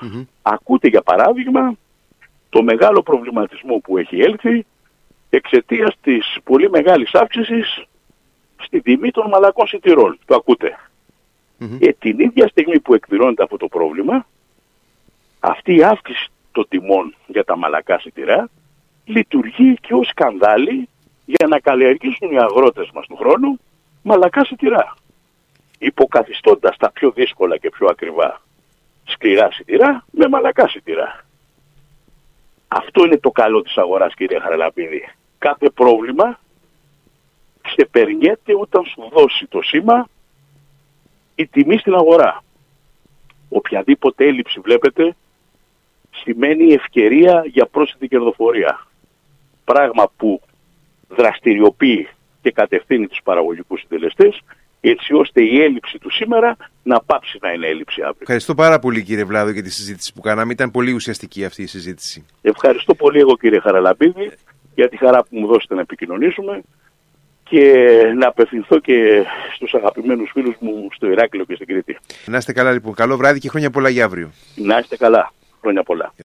Ακούτε 0.43 0.89
για 0.89 1.03
παράδειγμα 1.03 1.77
το 2.53 2.63
μεγάλο 2.63 3.03
προβληματισμό 3.03 3.77
που 3.77 3.99
έχει 3.99 4.21
έλθει 4.21 4.67
εξαιτίας 5.31 5.95
της 6.03 6.37
πολύ 6.45 6.71
μεγάλης 6.71 7.15
αύξησης 7.15 7.85
στη 8.57 8.81
τιμή 8.81 9.11
των 9.11 9.29
μαλακών 9.29 9.67
σιτηρών. 9.67 10.19
Το 10.25 10.35
ακούτε. 10.35 10.79
Και 11.79 11.97
την 11.99 12.19
ίδια 12.19 12.49
στιγμή 12.49 12.81
που 12.81 12.95
εκδηλώνεται 12.95 13.43
αυτό 13.43 13.57
το 13.57 13.69
πρόβλημα, 13.69 14.27
αυτή 15.41 15.75
η 15.75 15.83
αύξηση 15.83 16.29
των 16.53 16.67
τιμών 16.69 17.15
για 17.27 17.45
τα 17.45 17.57
μαλακά 17.57 17.99
σιτηρά 17.99 18.49
λειτουργεί 19.05 19.75
και 19.81 19.95
ως 19.95 20.09
σκανδάλι 20.09 20.89
για 21.25 21.47
να 21.47 21.59
καλλιεργήσουν 21.59 22.31
οι 22.33 22.39
αγρότες 22.39 22.91
μας 22.95 23.07
του 23.07 23.17
χρόνου 23.17 23.61
μαλακά 24.03 24.45
σιτηρά. 24.45 24.97
Υποκαθιστώντας 25.79 26.77
τα 26.77 26.91
πιο 26.91 27.11
δύσκολα 27.11 27.57
και 27.57 27.71
πιο 27.71 27.87
ακριβά 27.91 28.41
σκληρά 29.05 29.53
σιτηρά 29.53 30.05
με 30.11 30.29
μαλακά 30.29 30.69
σιτηρά. 30.69 31.25
Αυτό 32.75 33.05
είναι 33.05 33.19
το 33.19 33.31
καλό 33.31 33.63
της 33.63 33.77
αγοράς 33.77 34.15
κύριε 34.15 34.39
Χαραλαπίδη. 34.39 35.09
Κάθε 35.39 35.71
πρόβλημα 35.71 36.39
ξεπερνιέται 37.63 38.55
όταν 38.61 38.85
σου 38.85 39.09
δώσει 39.13 39.47
το 39.47 39.63
σήμα 39.63 40.09
η 41.35 41.47
τιμή 41.47 41.79
στην 41.79 41.95
αγορά. 41.95 42.43
Οποιαδήποτε 43.49 44.27
έλλειψη 44.27 44.61
βλέπετε 44.61 45.17
σημαίνει 46.11 46.73
ευκαιρία 46.73 47.45
για 47.47 47.67
πρόσθετη 47.67 48.09
κερδοφορία. 48.09 48.87
Πράγμα 49.65 50.11
που 50.17 50.41
δραστηριοποιεί 51.09 52.09
και 52.43 52.51
κατευθύνει 52.51 53.07
τους 53.07 53.21
παραγωγικούς 53.25 53.81
συντελεστές 53.81 54.41
έτσι 54.85 55.15
ώστε 55.15 55.43
η 55.43 55.63
έλλειψη 55.63 55.99
του 55.99 56.11
σήμερα 56.11 56.57
να 56.83 57.01
πάψει 57.01 57.39
να 57.43 57.53
είναι 57.53 57.67
έλλειψη 57.67 58.01
αύριο. 58.01 58.19
Ευχαριστώ 58.21 58.55
πάρα 58.55 58.79
πολύ 58.79 59.03
κύριε 59.03 59.25
Βλάδο 59.25 59.51
για 59.51 59.63
τη 59.63 59.71
συζήτηση 59.71 60.13
που 60.13 60.21
κάναμε. 60.21 60.53
Ήταν 60.53 60.71
πολύ 60.71 60.93
ουσιαστική 60.93 61.45
αυτή 61.45 61.63
η 61.63 61.67
συζήτηση. 61.67 62.27
Ευχαριστώ 62.43 62.95
πολύ 62.95 63.19
εγώ 63.19 63.37
κύριε 63.37 63.61
Χαραλαμπίδη 63.61 64.33
για 64.75 64.89
τη 64.89 64.97
χαρά 64.97 65.23
που 65.23 65.39
μου 65.39 65.47
δώσετε 65.47 65.75
να 65.75 65.81
επικοινωνήσουμε 65.81 66.63
και 67.45 67.65
να 68.17 68.29
απευθυνθώ 68.29 68.79
και 68.79 69.25
στους 69.55 69.75
αγαπημένους 69.75 70.31
φίλους 70.33 70.55
μου 70.61 70.89
στο 70.95 71.07
Ηράκλειο 71.07 71.45
και 71.45 71.55
στην 71.55 71.67
Κρήτη. 71.67 71.99
Να 72.27 72.37
είστε 72.37 72.53
καλά 72.53 72.73
λοιπόν. 72.73 72.95
Καλό 72.95 73.17
βράδυ 73.17 73.39
και 73.39 73.49
χρόνια 73.49 73.71
πολλά 73.71 73.89
για 73.89 74.05
αύριο. 74.05 74.31
Να 74.55 74.79
είστε 74.79 74.97
καλά. 74.97 75.33
Χρόνια 75.61 75.83
πολλά. 75.83 76.13